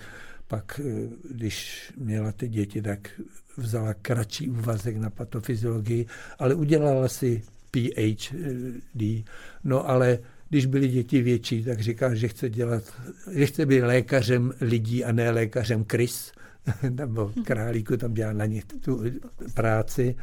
[0.50, 3.20] pak, eh, když měla ty děti, tak
[3.56, 6.06] vzala kratší úvazek na patofyziologii,
[6.38, 9.24] ale udělala si PhD.
[9.64, 10.18] No ale
[10.48, 12.82] když byly děti větší, tak říkal, že chce dělat,
[13.32, 16.32] že chce být lékařem lidí a ne lékařem krys,
[16.90, 19.04] nebo králíku, tam dělá na ně tu
[19.54, 20.16] práci.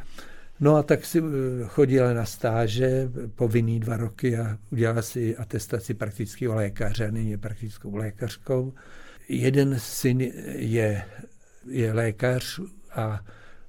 [0.60, 1.22] No a tak si eh,
[1.66, 7.96] chodila na stáže, povinný dva roky a udělala si atestaci praktického lékaře nyní je praktickou
[7.96, 8.72] lékařkou.
[9.28, 10.20] Jeden syn
[10.54, 11.02] je,
[11.68, 12.60] je lékař
[12.94, 13.20] a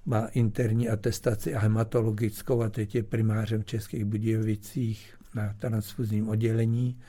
[0.05, 6.99] má interní atestaci a hematologickou a teď je primářem v Českých Budějovicích na transfuzním oddělení.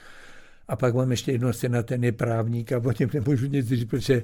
[0.68, 3.84] A pak mám ještě jednoho syna, ten je právník a o něm nemůžu nic říct,
[3.84, 4.14] protože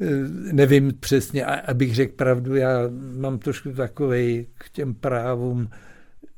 [0.00, 0.06] eh,
[0.52, 2.70] nevím přesně, a abych řekl pravdu, já
[3.18, 5.68] mám trošku takovej k těm právům,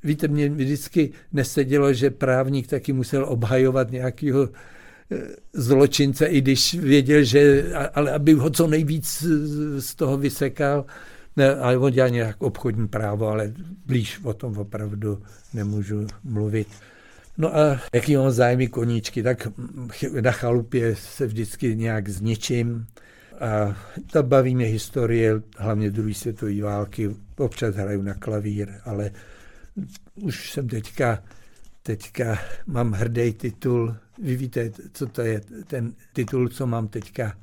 [0.05, 4.49] Víte, mě vždycky nesedělo, že právník taky musel obhajovat nějakého
[5.53, 9.27] zločince, i když věděl, že, ale aby ho co nejvíc
[9.79, 10.85] z toho vysekal,
[11.37, 13.53] ne, ale on dělá nějak obchodní právo, ale
[13.87, 15.23] blíž o tom opravdu
[15.55, 16.69] nemůžu mluvit.
[17.39, 19.49] No a jaký mám zájmy koníčky, tak
[20.21, 22.87] na chalupě se vždycky nějak zničím.
[23.41, 23.77] A
[24.13, 27.11] to baví mě historie, hlavně druhé světové války.
[27.37, 29.11] Občas hraju na klavír, ale
[30.15, 31.23] už jsem teďka,
[31.87, 33.97] teďka mám hrdý titul.
[34.19, 37.37] Vy víte, co to je ten titul, co mám teďka?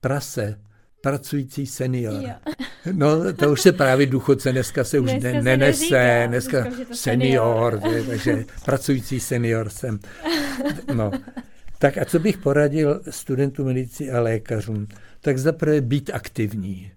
[0.00, 0.58] Prase
[1.00, 2.22] pracující senior.
[2.22, 2.54] Jo.
[2.92, 7.80] No, to už se právě důchodce dneska se už dneska ne, nenese, neříká, dneska senior,
[7.80, 8.06] senior.
[8.06, 9.98] takže pracující senior jsem.
[10.94, 11.10] No.
[11.78, 14.88] Tak a co bych poradil studentům medici a lékařům?
[15.20, 16.90] Tak zaprvé být aktivní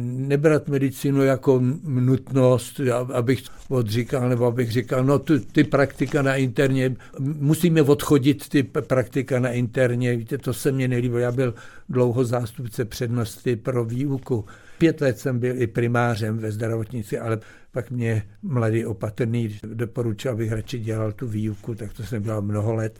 [0.00, 2.80] nebrat medicínu jako nutnost,
[3.12, 9.40] abych odříkal, nebo abych říkal, no ty, ty praktika na interně, musíme odchodit ty praktika
[9.40, 11.54] na interně, víte, to se mně nelíbilo, já byl
[11.88, 14.44] dlouho zástupce přednosti pro výuku.
[14.78, 17.38] Pět let jsem byl i primářem ve zdravotnici, ale
[17.72, 22.74] pak mě mladý opatrný doporučil, abych radši dělal tu výuku, tak to jsem dělal mnoho
[22.74, 22.98] let.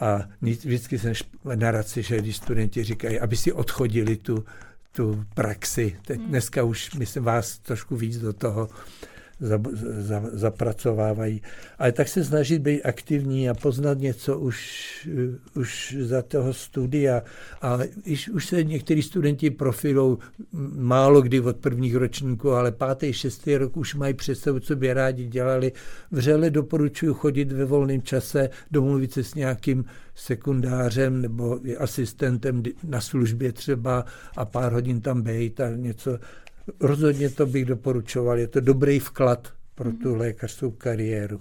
[0.00, 1.12] A vždycky jsem
[1.54, 4.44] naraci, že když studenti říkají, aby si odchodili tu
[4.96, 5.96] tu praxi.
[6.06, 6.28] Teď hmm.
[6.28, 8.68] dneska už, myslím, vás trošku víc do toho
[10.32, 11.42] zapracovávají.
[11.78, 15.08] Ale tak se snažit být aktivní a poznat něco už,
[15.56, 17.22] už za toho studia.
[17.62, 17.78] A
[18.12, 20.18] už, už se některý studenti profilou
[20.76, 25.26] málo kdy od prvních ročníků, ale pátý, šestý rok už mají představu, co by rádi
[25.26, 25.72] dělali.
[26.10, 29.84] Vřele doporučuji chodit ve volném čase, domluvit se s nějakým
[30.14, 34.04] sekundářem nebo asistentem na službě třeba
[34.36, 36.18] a pár hodin tam být a něco
[36.80, 38.38] rozhodně to bych doporučoval.
[38.38, 41.40] Je to dobrý vklad pro tu lékařskou kariéru.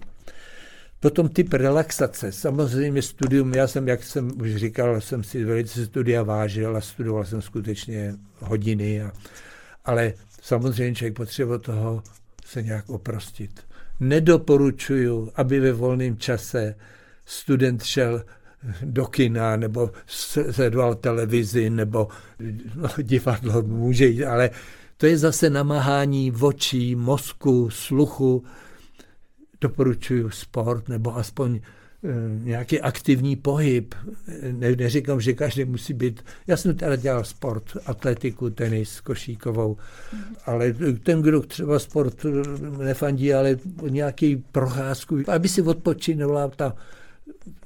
[0.99, 2.31] Potom typ relaxace.
[2.31, 7.25] Samozřejmě studium, já jsem, jak jsem už říkal, jsem si velice studia vážil a studoval
[7.25, 9.11] jsem skutečně hodiny, a,
[9.85, 12.03] ale samozřejmě člověk potřebuje toho
[12.45, 13.61] se nějak oprostit.
[13.99, 16.75] Nedoporučuju, aby ve volném čase
[17.25, 18.23] student šel
[18.81, 22.07] do kina nebo sledoval televizi nebo
[22.75, 24.49] no, divadlo může jít, ale
[25.03, 28.43] to je zase namáhání očí, mozku, sluchu.
[29.61, 31.59] Doporučuji sport nebo aspoň
[32.43, 33.95] nějaký aktivní pohyb.
[34.51, 36.25] Ne, neříkám, že každý musí být.
[36.47, 39.77] Já jsem teda dělal sport, atletiku, tenis, košíkovou,
[40.45, 40.73] ale
[41.03, 42.25] ten, kdo třeba sport
[42.77, 43.57] nefandí, ale
[43.89, 46.75] nějaký procházku, aby si odpočinovala ta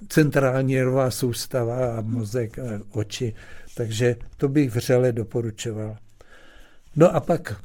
[0.09, 3.33] centrální nervová soustava a mozek a oči.
[3.75, 5.97] Takže to bych vřele doporučoval.
[6.97, 7.55] No a pak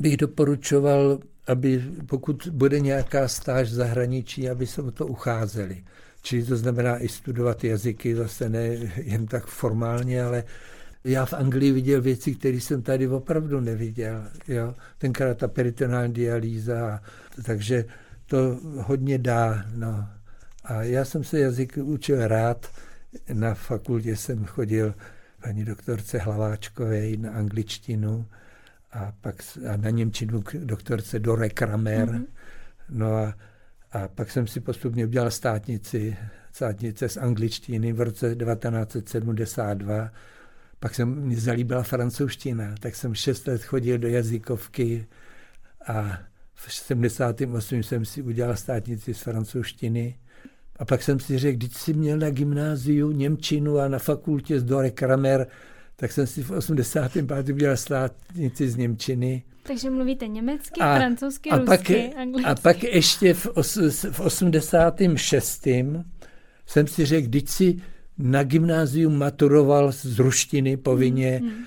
[0.00, 5.84] bych doporučoval, aby pokud bude nějaká stáž v zahraničí, aby se o to ucházeli.
[6.22, 8.64] Čili to znamená i studovat jazyky, zase ne
[8.96, 10.44] jen tak formálně, ale
[11.04, 14.28] já v Anglii viděl věci, které jsem tady opravdu neviděl.
[14.48, 14.74] Jo?
[14.98, 17.02] Tenkrát ta peritonální dialýza,
[17.44, 17.84] takže
[18.26, 19.64] to hodně dá.
[19.74, 20.08] No.
[20.64, 22.70] A já jsem se jazyk učil rád.
[23.32, 24.94] Na fakultě jsem chodil
[25.42, 28.26] paní doktorce Hlaváčkové na angličtinu
[28.92, 29.42] a pak
[29.72, 32.08] a na Němčinu k doktorce Dore Kramer.
[32.08, 32.26] Mm-hmm.
[32.88, 33.34] No a,
[33.92, 36.16] a pak jsem si postupně udělal státnici,
[36.52, 40.10] státnice z angličtiny v roce 1972.
[40.80, 45.06] Pak se mi zalíbila francouzština, tak jsem šest let chodil do jazykovky
[45.86, 46.18] a
[46.54, 47.82] v 78.
[47.82, 50.18] jsem si udělal státnici z francouzštiny.
[50.76, 54.64] A pak jsem si řekl, když jsi měl na gymnáziu Němčinu a na fakultě z
[54.64, 55.46] Dore Kramer,
[56.00, 57.48] tak jsem si v 85.
[57.48, 59.42] udělal státnici z Němčiny.
[59.62, 62.50] Takže mluvíte německy, a, francouzsky, a rusky, pak, anglicky.
[62.50, 63.76] A pak ještě v, os,
[64.10, 65.68] v 86.
[66.66, 67.76] jsem si řekl, když si
[68.18, 71.64] na gymnáziu maturoval z ruštiny povinně, hmm.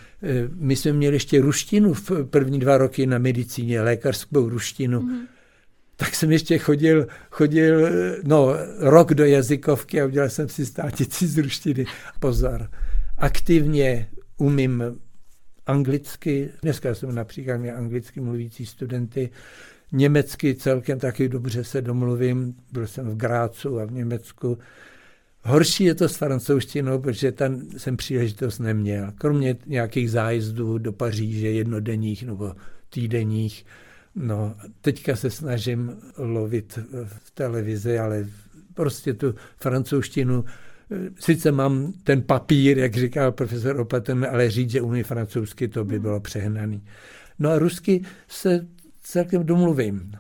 [0.56, 5.28] my jsme měli ještě ruštinu v první dva roky na medicíně, lékařskou ruštinu, hmm
[5.96, 7.90] tak jsem ještě chodil, chodil
[8.24, 8.48] no,
[8.80, 11.86] rok do jazykovky a udělal jsem si státici z ruštiny.
[12.20, 12.70] Pozor,
[13.18, 14.08] aktivně
[14.42, 14.84] umím
[15.68, 19.30] anglicky, dneska jsem například měl anglicky mluvící studenty,
[19.92, 24.58] německy celkem taky dobře se domluvím, byl jsem v Grácu a v Německu.
[25.44, 29.12] Horší je to s francouzštinou, protože tam jsem příležitost neměl.
[29.18, 32.56] Kromě nějakých zájezdů do Paříže jednodenních nebo
[32.90, 33.66] týdenních,
[34.16, 38.28] No, teďka se snažím lovit v televizi, ale
[38.74, 40.46] prostě tu francouzštinu,
[41.20, 46.00] sice mám ten papír, jak říkal profesor Opaten, ale říct, že umí francouzsky, to by
[46.00, 46.84] bylo přehnaný.
[47.40, 48.68] No a rusky se
[49.04, 50.12] celkem domluvím.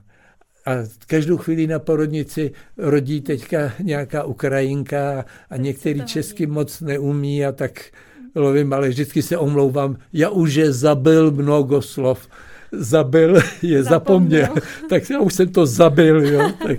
[0.65, 0.71] A
[1.07, 7.91] každou chvíli na porodnici rodí teďka nějaká Ukrajinka a některý česky moc neumí a tak
[8.35, 9.97] lovím, ale vždycky se omlouvám.
[10.13, 12.27] Já už je zabil mnoho slov
[12.71, 14.41] zabil, je zapomněl.
[14.41, 14.63] zapomněl.
[14.89, 16.51] tak já už jsem to zabil, jo.
[16.67, 16.77] Tak,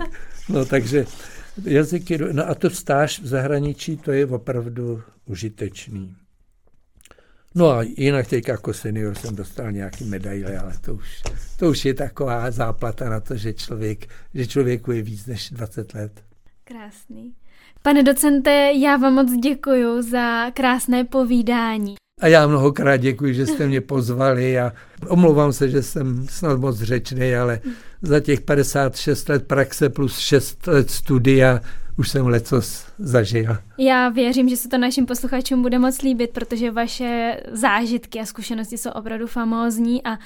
[0.49, 1.05] no, takže
[1.63, 6.15] jazyky, no a to stáž v zahraničí, to je opravdu užitečný.
[7.55, 11.21] No a jinak teď jako senior jsem dostal nějaký medaile, ale to už,
[11.59, 15.93] to už je taková záplata na to, že, člověk, že člověku je víc než 20
[15.93, 16.23] let.
[16.63, 17.33] Krásný.
[17.81, 21.95] Pane docente, já vám moc děkuji za krásné povídání.
[22.21, 24.73] A já mnohokrát děkuji, že jste mě pozvali a
[25.07, 27.59] omlouvám se, že jsem snad moc řečný, ale
[28.01, 31.61] za těch 56 let praxe plus 6 let studia
[31.97, 33.57] už jsem lecos zažil.
[33.77, 38.77] Já věřím, že se to našim posluchačům bude moc líbit, protože vaše zážitky a zkušenosti
[38.77, 40.17] jsou opravdu famózní a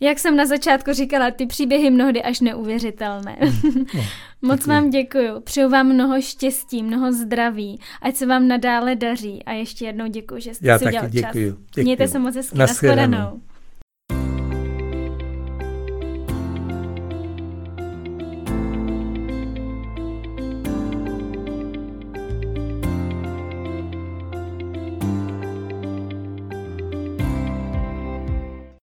[0.00, 3.36] jak jsem na začátku říkala, ty příběhy mnohdy až neuvěřitelné.
[3.40, 3.84] Mm.
[3.94, 4.02] No,
[4.42, 4.70] moc děkuji.
[4.70, 5.40] vám děkuji.
[5.44, 10.40] Přeju vám mnoho štěstí, mnoho zdraví, ať se vám nadále daří a ještě jednou děkuji,
[10.40, 11.50] že jste Já si taky udělal děkuji.
[11.50, 11.58] čas.
[11.70, 11.84] Děkuji.
[11.84, 12.58] Mějte se moc hezky.
[12.58, 13.40] Naschledanou.